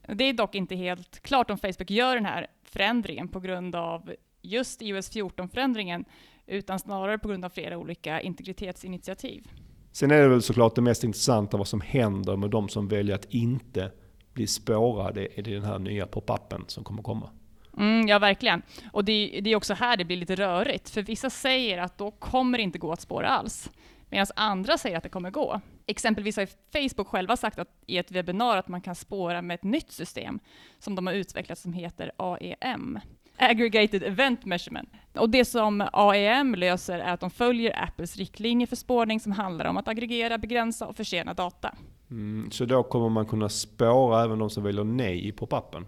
Det 0.07 0.23
är 0.23 0.33
dock 0.33 0.55
inte 0.55 0.75
helt 0.75 1.19
klart 1.19 1.49
om 1.49 1.57
Facebook 1.57 1.91
gör 1.91 2.15
den 2.15 2.25
här 2.25 2.47
förändringen 2.63 3.27
på 3.27 3.39
grund 3.39 3.75
av 3.75 4.13
just 4.41 4.81
iOS 4.81 5.11
14-förändringen, 5.11 6.05
utan 6.47 6.79
snarare 6.79 7.17
på 7.17 7.27
grund 7.27 7.45
av 7.45 7.49
flera 7.49 7.77
olika 7.77 8.21
integritetsinitiativ. 8.21 9.47
Sen 9.91 10.11
är 10.11 10.21
det 10.21 10.27
väl 10.27 10.41
såklart 10.41 10.75
det 10.75 10.81
mest 10.81 11.03
intressanta 11.03 11.57
vad 11.57 11.67
som 11.67 11.81
händer 11.81 12.35
med 12.35 12.49
de 12.49 12.69
som 12.69 12.87
väljer 12.87 13.15
att 13.15 13.33
inte 13.33 13.91
bli 14.33 14.47
spårade 14.47 15.39
i 15.39 15.41
den 15.41 15.63
här 15.63 15.79
nya 15.79 16.05
pop-upen 16.05 16.63
som 16.67 16.83
kommer 16.83 17.03
komma. 17.03 17.29
Mm, 17.77 18.07
ja, 18.07 18.19
verkligen. 18.19 18.61
Och 18.91 19.05
det, 19.05 19.39
det 19.43 19.49
är 19.49 19.55
också 19.55 19.73
här 19.73 19.97
det 19.97 20.05
blir 20.05 20.17
lite 20.17 20.35
rörigt, 20.35 20.89
för 20.89 21.01
vissa 21.01 21.29
säger 21.29 21.77
att 21.77 21.97
då 21.97 22.11
kommer 22.11 22.57
det 22.57 22.63
inte 22.63 22.79
gå 22.79 22.91
att 22.91 23.01
spåra 23.01 23.29
alls, 23.29 23.69
medan 24.09 24.27
andra 24.35 24.77
säger 24.77 24.97
att 24.97 25.03
det 25.03 25.09
kommer 25.09 25.31
gå. 25.31 25.61
Exempelvis 25.85 26.37
har 26.37 26.47
Facebook 26.73 27.07
själva 27.07 27.37
sagt 27.37 27.59
att, 27.59 27.67
i 27.85 27.97
ett 27.97 28.11
webbinar 28.11 28.57
att 28.57 28.67
man 28.67 28.81
kan 28.81 28.95
spåra 28.95 29.41
med 29.41 29.55
ett 29.55 29.63
nytt 29.63 29.91
system 29.91 30.39
som 30.79 30.95
de 30.95 31.07
har 31.07 31.13
utvecklat 31.13 31.59
som 31.59 31.73
heter 31.73 32.11
AEM. 32.17 32.99
Aggregated 33.37 34.03
Event 34.03 34.45
Measurement. 34.45 34.89
Och 35.13 35.29
det 35.29 35.45
som 35.45 35.87
AEM 35.93 36.55
löser 36.55 36.99
är 36.99 37.13
att 37.13 37.19
de 37.19 37.29
följer 37.31 37.83
Apples 37.83 38.17
riktlinjer 38.17 38.67
för 38.67 38.75
spårning 38.75 39.19
som 39.19 39.31
handlar 39.31 39.65
om 39.65 39.77
att 39.77 39.87
aggregera, 39.87 40.37
begränsa 40.37 40.87
och 40.87 40.95
försena 40.95 41.33
data. 41.33 41.75
Mm, 42.11 42.51
så 42.51 42.65
då 42.65 42.83
kommer 42.83 43.09
man 43.09 43.25
kunna 43.25 43.49
spåra 43.49 44.23
även 44.23 44.39
de 44.39 44.49
som 44.49 44.63
väljer 44.63 44.83
nej 44.83 45.27
i 45.27 45.31
pop-upen? 45.31 45.87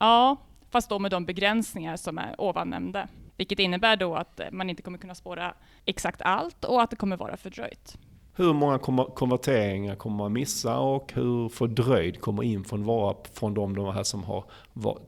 Ja, 0.00 0.36
fast 0.70 0.88
då 0.88 0.98
med 0.98 1.10
de 1.10 1.24
begränsningar 1.24 1.96
som 1.96 2.18
är 2.18 2.40
ovan 2.40 2.70
nämnda. 2.70 3.08
Vilket 3.36 3.58
innebär 3.58 3.96
då 3.96 4.14
att 4.14 4.40
man 4.52 4.70
inte 4.70 4.82
kommer 4.82 4.98
kunna 4.98 5.14
spåra 5.14 5.54
exakt 5.84 6.22
allt 6.22 6.64
och 6.64 6.82
att 6.82 6.90
det 6.90 6.96
kommer 6.96 7.16
vara 7.16 7.36
fördröjt. 7.36 7.98
Hur 8.34 8.52
många 8.52 8.78
konverteringar 9.14 9.94
kommer 9.94 10.16
man 10.16 10.32
missa 10.32 10.78
och 10.78 11.12
hur 11.12 11.48
fördröjd 11.48 12.20
kommer 12.20 12.42
infon 12.42 12.84
vara 12.84 13.16
från 13.32 13.54
de, 13.54 13.76
de 13.76 13.94
här 13.94 14.02
som 14.02 14.24
har 14.24 14.44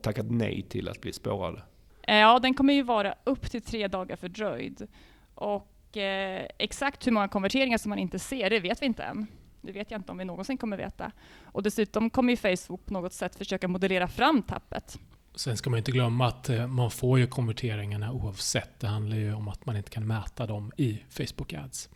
tackat 0.03 0.27
nej 0.31 0.63
till 0.63 0.89
att 0.89 1.01
bli 1.01 1.13
spårade? 1.13 1.63
Eh, 2.03 2.17
Ja, 2.17 2.39
den 2.39 2.55
kommer 2.55 2.73
ju 2.73 2.83
vara 2.83 3.15
upp 3.25 3.51
till 3.51 3.63
tre 3.63 3.89
dagar 3.89 4.17
fördröjd. 4.17 4.87
Och 5.35 5.97
eh, 5.97 6.47
exakt 6.59 7.07
hur 7.07 7.13
många 7.13 7.29
konverteringar 7.29 7.79
som 7.79 7.89
man 7.89 7.99
inte 7.99 8.19
ser, 8.19 8.51
det 8.51 8.61
vet 8.61 8.83
vi 8.83 8.87
inte 8.87 9.03
än. 9.03 9.27
Det 9.61 9.73
vet 9.73 9.91
jag 9.91 9.99
inte 9.99 10.13
om 10.13 10.19
vi 10.19 10.25
någonsin 10.25 10.59
kommer 10.59 10.77
veta. 10.77 11.13
Och 11.45 11.63
dessutom 11.63 12.11
kommer 12.11 12.33
ju 12.33 12.37
Facebook 12.37 12.87
på 12.87 12.93
något 12.93 13.13
sätt 13.13 13.37
försöka 13.37 13.69
modellera 13.69 14.09
fram 14.09 14.43
tappet. 14.43 14.99
Sen 15.41 15.57
ska 15.57 15.71
man 15.71 15.79
inte 15.79 15.93
glömma 15.93 16.27
att 16.27 16.49
eh, 16.49 16.67
man 16.67 16.91
får 16.91 17.19
ju 17.19 17.27
konverteringarna 17.27 18.13
oavsett. 18.13 18.81
Det 18.81 18.87
handlar 18.87 19.17
ju 19.17 19.35
om 19.35 19.49
att 19.49 19.67
man 19.67 19.77
inte 19.77 19.91
kan 19.91 20.07
mäta 20.07 20.47
dem 20.47 20.73
i 20.77 21.03
Facebook 21.11 21.53
Ads. 21.53 21.89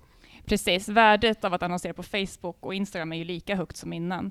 Precis, 0.45 0.89
värdet 0.89 1.45
av 1.45 1.55
att 1.55 1.63
annonsera 1.63 1.95
på 1.95 2.03
Facebook 2.03 2.57
och 2.61 2.75
Instagram 2.75 3.13
är 3.13 3.17
ju 3.17 3.25
lika 3.25 3.57
högt 3.57 3.77
som 3.77 3.93
innan. 3.93 4.31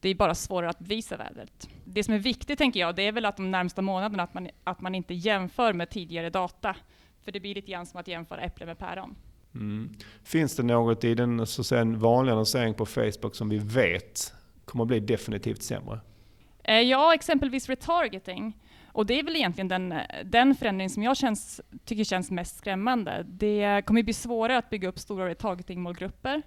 Det 0.00 0.08
är 0.08 0.14
bara 0.14 0.34
svårare 0.34 0.70
att 0.70 0.78
bevisa 0.78 1.16
värdet. 1.16 1.68
Det 1.84 2.04
som 2.04 2.14
är 2.14 2.18
viktigt, 2.18 2.58
tänker 2.58 2.80
jag, 2.80 2.96
det 2.96 3.02
är 3.02 3.12
väl 3.12 3.24
att 3.24 3.36
de 3.36 3.50
närmsta 3.50 3.82
månaderna 3.82 4.22
att 4.22 4.34
man, 4.34 4.48
att 4.64 4.80
man 4.80 4.94
inte 4.94 5.14
jämför 5.14 5.72
med 5.72 5.90
tidigare 5.90 6.30
data. 6.30 6.76
För 7.24 7.32
det 7.32 7.40
blir 7.40 7.54
lite 7.54 7.70
grann 7.70 7.86
som 7.86 8.00
att 8.00 8.08
jämföra 8.08 8.40
äpplen 8.40 8.66
med 8.66 8.78
päron. 8.78 9.14
Mm. 9.54 9.94
Finns 10.24 10.56
det 10.56 10.62
något 10.62 11.04
i 11.04 11.14
den 11.14 11.46
så 11.46 11.60
att 11.60 11.66
säga, 11.66 11.84
vanliga 11.84 12.32
annonsering 12.32 12.74
på 12.74 12.86
Facebook 12.86 13.34
som 13.34 13.48
vi 13.48 13.58
vet 13.58 14.32
kommer 14.64 14.84
att 14.84 14.88
bli 14.88 15.00
definitivt 15.00 15.62
sämre? 15.62 16.00
Eh, 16.64 16.80
ja, 16.80 17.14
exempelvis 17.14 17.68
retargeting. 17.68 18.58
Och 18.86 19.06
det 19.06 19.18
är 19.18 19.22
väl 19.22 19.36
egentligen 19.36 19.68
den, 19.68 19.94
den 20.24 20.54
förändring 20.54 20.90
som 20.90 21.02
jag 21.02 21.16
känns, 21.16 21.60
tycker 21.84 22.04
känns 22.04 22.30
mest 22.30 22.56
skrämmande. 22.56 23.26
Det 23.28 23.82
kommer 23.86 24.02
bli 24.02 24.12
svårare 24.12 24.58
att 24.58 24.70
bygga 24.70 24.88
upp 24.88 24.98
stora 24.98 25.28
retargeting-målgrupper. 25.28 26.42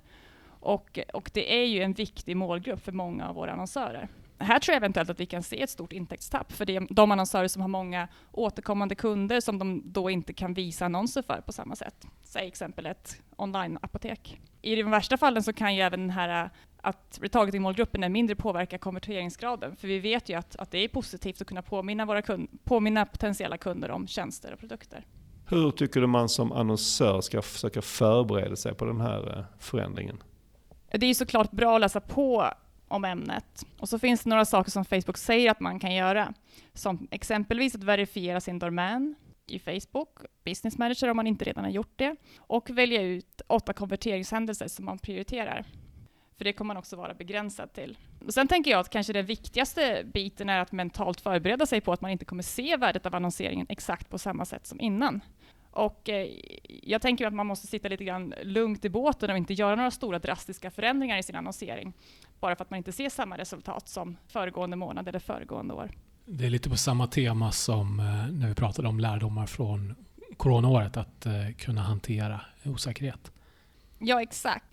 Och, 0.59 0.99
och 1.13 1.31
det 1.33 1.61
är 1.61 1.65
ju 1.65 1.81
en 1.81 1.93
viktig 1.93 2.37
målgrupp 2.37 2.83
för 2.83 2.91
många 2.91 3.27
av 3.29 3.35
våra 3.35 3.51
annonsörer. 3.51 4.09
Här 4.37 4.59
tror 4.59 4.73
jag 4.73 4.77
eventuellt 4.77 5.09
att 5.09 5.19
vi 5.19 5.25
kan 5.25 5.43
se 5.43 5.61
ett 5.61 5.69
stort 5.69 5.93
intäktstapp 5.93 6.51
för 6.51 6.65
det, 6.65 6.79
de 6.89 7.11
annonsörer 7.11 7.47
som 7.47 7.61
har 7.61 7.69
många 7.69 8.07
återkommande 8.31 8.95
kunder 8.95 9.39
som 9.39 9.59
de 9.59 9.81
då 9.85 10.09
inte 10.09 10.33
kan 10.33 10.53
visa 10.53 10.85
annonser 10.85 11.21
för 11.21 11.41
på 11.41 11.53
samma 11.53 11.75
sätt. 11.75 12.07
Säg 12.23 12.47
exempel 12.47 12.85
ett 12.85 13.21
online-apotek. 13.35 14.41
I 14.61 14.75
de 14.75 14.91
värsta 14.91 15.17
fallen 15.17 15.43
så 15.43 15.53
kan 15.53 15.75
ju 15.75 15.81
även 15.81 15.99
den 15.99 16.09
här 16.09 16.49
att 16.85 17.19
retargeting-målgruppen 17.21 18.03
är 18.03 18.09
mindre 18.09 18.35
påverka 18.35 18.77
konverteringsgraden. 18.77 19.75
För 19.75 19.87
vi 19.87 19.99
vet 19.99 20.29
ju 20.29 20.33
att, 20.33 20.55
att 20.55 20.71
det 20.71 20.77
är 20.77 20.87
positivt 20.87 21.41
att 21.41 21.47
kunna 21.47 21.61
påminna, 21.61 22.05
våra 22.05 22.21
kund, 22.21 22.49
påminna 22.63 23.05
potentiella 23.05 23.57
kunder 23.57 23.91
om 23.91 24.07
tjänster 24.07 24.53
och 24.53 24.59
produkter. 24.59 25.05
Hur 25.47 25.71
tycker 25.71 26.01
du 26.01 26.07
man 26.07 26.29
som 26.29 26.51
annonsör 26.51 27.21
ska 27.21 27.41
försöka 27.41 27.81
förbereda 27.81 28.55
sig 28.55 28.73
på 28.73 28.85
den 28.85 29.01
här 29.01 29.37
eh, 29.37 29.45
förändringen? 29.59 30.23
Det 30.91 31.05
är 31.05 31.13
såklart 31.13 31.51
bra 31.51 31.75
att 31.75 31.81
läsa 31.81 31.99
på 31.99 32.51
om 32.87 33.05
ämnet. 33.05 33.65
Och 33.79 33.89
så 33.89 33.99
finns 33.99 34.23
det 34.23 34.29
några 34.29 34.45
saker 34.45 34.71
som 34.71 34.85
Facebook 34.85 35.17
säger 35.17 35.51
att 35.51 35.59
man 35.59 35.79
kan 35.79 35.95
göra. 35.95 36.33
Som 36.73 37.07
exempelvis 37.11 37.75
att 37.75 37.83
verifiera 37.83 38.41
sin 38.41 38.59
domän 38.59 39.15
i 39.47 39.59
Facebook, 39.59 40.09
Business 40.45 40.77
Manager 40.77 41.09
om 41.09 41.17
man 41.17 41.27
inte 41.27 41.45
redan 41.45 41.63
har 41.63 41.71
gjort 41.71 41.93
det, 41.95 42.15
och 42.37 42.69
välja 42.69 43.01
ut 43.01 43.41
åtta 43.47 43.73
konverteringshändelser 43.73 44.67
som 44.67 44.85
man 44.85 44.99
prioriterar. 44.99 45.65
För 46.37 46.45
det 46.45 46.53
kommer 46.53 46.67
man 46.67 46.77
också 46.77 46.95
vara 46.95 47.13
begränsad 47.13 47.73
till. 47.73 47.97
Och 48.25 48.33
sen 48.33 48.47
tänker 48.47 48.71
jag 48.71 48.79
att 48.79 48.89
kanske 48.89 49.13
den 49.13 49.25
viktigaste 49.25 50.03
biten 50.13 50.49
är 50.49 50.59
att 50.59 50.71
mentalt 50.71 51.21
förbereda 51.21 51.65
sig 51.65 51.81
på 51.81 51.93
att 51.93 52.01
man 52.01 52.11
inte 52.11 52.25
kommer 52.25 52.43
se 52.43 52.77
värdet 52.77 53.05
av 53.05 53.15
annonseringen 53.15 53.65
exakt 53.69 54.09
på 54.09 54.17
samma 54.17 54.45
sätt 54.45 54.67
som 54.67 54.81
innan. 54.81 55.21
Och 55.71 56.09
eh, 56.09 56.27
jag 56.83 57.01
tänker 57.01 57.27
att 57.27 57.33
man 57.33 57.47
måste 57.47 57.67
sitta 57.67 57.87
lite 57.87 58.03
grann 58.03 58.33
lugnt 58.43 58.85
i 58.85 58.89
båten 58.89 59.31
och 59.31 59.37
inte 59.37 59.53
göra 59.53 59.75
några 59.75 59.91
stora 59.91 60.19
drastiska 60.19 60.71
förändringar 60.71 61.17
i 61.17 61.23
sin 61.23 61.35
annonsering. 61.35 61.93
Bara 62.39 62.55
för 62.55 62.63
att 62.63 62.69
man 62.69 62.77
inte 62.77 62.91
ser 62.91 63.09
samma 63.09 63.37
resultat 63.37 63.87
som 63.87 64.17
föregående 64.27 64.75
månad 64.75 65.07
eller 65.07 65.19
föregående 65.19 65.73
år. 65.73 65.91
Det 66.25 66.45
är 66.45 66.49
lite 66.49 66.69
på 66.69 66.77
samma 66.77 67.07
tema 67.07 67.51
som 67.51 67.99
eh, 67.99 68.05
när 68.31 68.47
vi 68.47 68.55
pratade 68.55 68.87
om 68.87 68.99
lärdomar 68.99 69.45
från 69.45 69.95
coronaåret, 70.37 70.97
att 70.97 71.25
eh, 71.25 71.33
kunna 71.57 71.81
hantera 71.81 72.41
osäkerhet. 72.65 73.31
Ja, 73.99 74.21
exakt. 74.21 74.65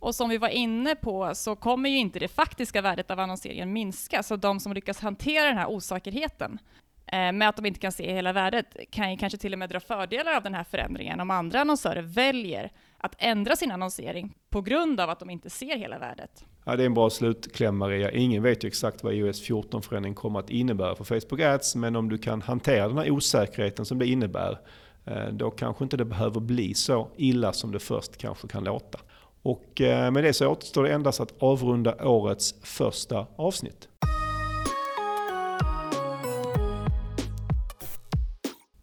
Och 0.00 0.14
som 0.14 0.28
vi 0.28 0.38
var 0.38 0.48
inne 0.48 0.94
på 0.94 1.34
så 1.34 1.56
kommer 1.56 1.90
ju 1.90 1.98
inte 1.98 2.18
det 2.18 2.28
faktiska 2.28 2.82
värdet 2.82 3.10
av 3.10 3.20
annonseringen 3.20 3.72
minska, 3.72 4.22
så 4.22 4.36
de 4.36 4.60
som 4.60 4.72
lyckas 4.72 5.00
hantera 5.00 5.46
den 5.46 5.58
här 5.58 5.70
osäkerheten 5.70 6.58
eh, 7.06 7.32
med 7.32 7.48
att 7.48 7.56
de 7.56 7.66
inte 7.66 7.80
kan 7.80 7.92
se 7.92 8.12
hela 8.12 8.32
värdet 8.32 8.76
kan 8.90 9.10
ju 9.10 9.16
kanske 9.16 9.38
till 9.38 9.52
och 9.52 9.58
med 9.58 9.70
dra 9.70 9.80
fördelar 9.80 10.36
av 10.36 10.42
den 10.42 10.54
här 10.54 10.64
förändringen 10.64 11.20
om 11.20 11.30
andra 11.30 11.60
annonsörer 11.60 12.02
väljer 12.02 12.72
att 12.98 13.14
ändra 13.18 13.56
sin 13.56 13.70
annonsering 13.70 14.34
på 14.50 14.60
grund 14.60 15.00
av 15.00 15.10
att 15.10 15.18
de 15.18 15.30
inte 15.30 15.50
ser 15.50 15.76
hela 15.76 15.98
värdet. 15.98 16.44
Ja, 16.64 16.76
det 16.76 16.82
är 16.82 16.86
en 16.86 16.94
bra 16.94 17.10
slutkläm 17.10 17.76
Maria. 17.76 18.10
Ingen 18.10 18.42
vet 18.42 18.64
ju 18.64 18.68
exakt 18.68 19.04
vad 19.04 19.14
iOS 19.14 19.48
14-förändringen 19.48 20.14
kommer 20.14 20.38
att 20.38 20.50
innebära 20.50 20.94
för 20.94 21.04
Facebook 21.04 21.40
Ads, 21.40 21.76
men 21.76 21.96
om 21.96 22.08
du 22.08 22.18
kan 22.18 22.42
hantera 22.42 22.88
den 22.88 22.98
här 22.98 23.10
osäkerheten 23.10 23.84
som 23.84 23.98
det 23.98 24.06
innebär, 24.06 24.58
eh, 25.04 25.28
då 25.32 25.50
kanske 25.50 25.84
inte 25.84 25.96
det 25.96 26.04
behöver 26.04 26.40
bli 26.40 26.74
så 26.74 27.08
illa 27.16 27.52
som 27.52 27.72
det 27.72 27.78
först 27.78 28.16
kanske 28.16 28.48
kan 28.48 28.64
låta. 28.64 28.98
Och 29.42 29.80
eh, 29.80 30.10
med 30.10 30.24
det 30.24 30.32
så 30.32 30.48
återstår 30.48 30.82
det 30.82 30.92
endast 30.92 31.20
att 31.20 31.42
avrunda 31.42 32.08
årets 32.08 32.54
första 32.62 33.26
avsnitt. 33.36 33.88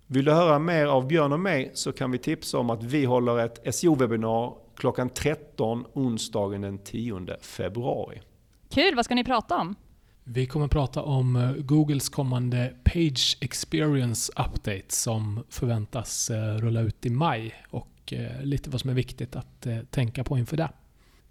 Vill 0.08 0.26
du 0.26 0.32
höra 0.32 0.60
mer 0.60 0.86
av 0.86 1.08
Björn 1.08 1.34
och 1.34 1.40
mig 1.40 1.72
så 1.74 1.92
kan 1.92 2.12
vi 2.12 2.18
tipsa 2.18 2.58
om 2.58 2.70
att 2.70 2.84
vi 2.84 3.06
håller 3.06 3.38
ett 3.38 3.76
SEO-webinar 3.76 4.54
klockan 4.76 5.10
13 5.10 5.86
onsdagen 5.94 6.62
den 6.62 6.78
10 6.78 7.38
februari. 7.42 8.22
Kul, 8.70 8.96
vad 8.96 9.06
ska 9.06 9.16
ni 9.16 9.24
prata 9.24 9.58
om? 9.58 9.76
Vi 10.24 10.46
kommer 10.46 10.66
att 10.66 10.72
prata 10.72 11.02
om 11.02 11.36
eh, 11.36 11.52
Googles 11.52 12.10
kommande 12.10 12.74
Page 12.84 13.38
Experience 13.42 14.32
Update 14.32 14.86
som 14.88 15.44
förväntas 15.50 16.30
eh, 16.30 16.56
rulla 16.56 16.82
ut 16.82 17.06
i 17.06 17.10
maj 17.10 17.56
och 17.70 17.88
och 18.08 18.14
eh, 18.14 18.44
lite 18.44 18.70
vad 18.70 18.82
som 18.82 18.90
är 18.90 18.94
viktigt 18.94 19.36
att 19.36 19.66
eh, 19.66 19.78
tänka 19.90 20.24
på 20.24 20.38
inför 20.38 20.58
det. 20.58 20.70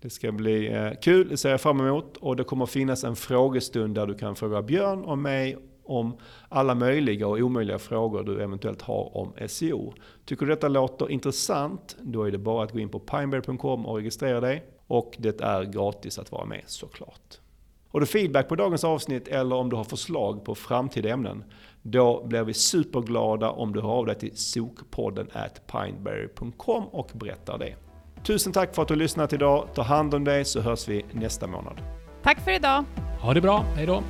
Det 0.00 0.10
ska 0.10 0.32
bli 0.32 0.72
eh, 0.72 0.90
kul, 1.02 1.28
det 1.28 1.36
ser 1.36 1.50
jag 1.50 1.60
fram 1.60 1.80
emot. 1.80 2.16
Och 2.16 2.36
det 2.36 2.44
kommer 2.44 2.66
finnas 2.66 3.04
en 3.04 3.16
frågestund 3.16 3.94
där 3.94 4.06
du 4.06 4.14
kan 4.14 4.36
fråga 4.36 4.62
Björn 4.62 5.04
och 5.04 5.18
mig 5.18 5.56
om 5.84 6.16
alla 6.48 6.74
möjliga 6.74 7.26
och 7.26 7.38
omöjliga 7.38 7.78
frågor 7.78 8.22
du 8.22 8.42
eventuellt 8.42 8.82
har 8.82 9.16
om 9.16 9.32
SEO. 9.48 9.94
Tycker 10.24 10.46
du 10.46 10.52
detta 10.52 10.68
låter 10.68 11.10
intressant? 11.10 11.96
Då 12.00 12.22
är 12.22 12.30
det 12.30 12.38
bara 12.38 12.64
att 12.64 12.72
gå 12.72 12.78
in 12.78 12.88
på 12.88 12.98
pineberry.com 12.98 13.86
och 13.86 13.96
registrera 13.96 14.40
dig. 14.40 14.64
Och 14.86 15.14
det 15.18 15.40
är 15.40 15.64
gratis 15.64 16.18
att 16.18 16.32
vara 16.32 16.44
med 16.44 16.62
såklart. 16.66 17.40
Har 17.88 18.00
du 18.00 18.06
feedback 18.06 18.48
på 18.48 18.56
dagens 18.56 18.84
avsnitt 18.84 19.28
eller 19.28 19.56
om 19.56 19.70
du 19.70 19.76
har 19.76 19.84
förslag 19.84 20.44
på 20.44 20.54
framtida 20.54 21.08
ämnen? 21.08 21.44
Då 21.88 22.26
blir 22.26 22.44
vi 22.44 22.54
superglada 22.54 23.50
om 23.50 23.72
du 23.72 23.80
hör 23.80 23.88
av 23.88 24.06
dig 24.06 24.18
till 24.18 24.36
sokpodden 24.36 25.28
at 25.32 25.66
pineberry.com 25.66 26.84
och 26.84 27.10
berättar 27.14 27.58
det. 27.58 27.74
Tusen 28.24 28.52
tack 28.52 28.74
för 28.74 28.82
att 28.82 28.88
du 28.88 28.94
har 28.94 28.98
lyssnat 28.98 29.32
idag. 29.32 29.68
Ta 29.74 29.82
hand 29.82 30.14
om 30.14 30.24
dig 30.24 30.44
så 30.44 30.60
hörs 30.60 30.88
vi 30.88 31.04
nästa 31.12 31.46
månad. 31.46 31.80
Tack 32.22 32.40
för 32.40 32.50
idag. 32.50 32.84
Ha 33.20 33.34
det 33.34 33.40
bra. 33.40 33.64
Hej 33.76 33.86
då. 33.86 34.02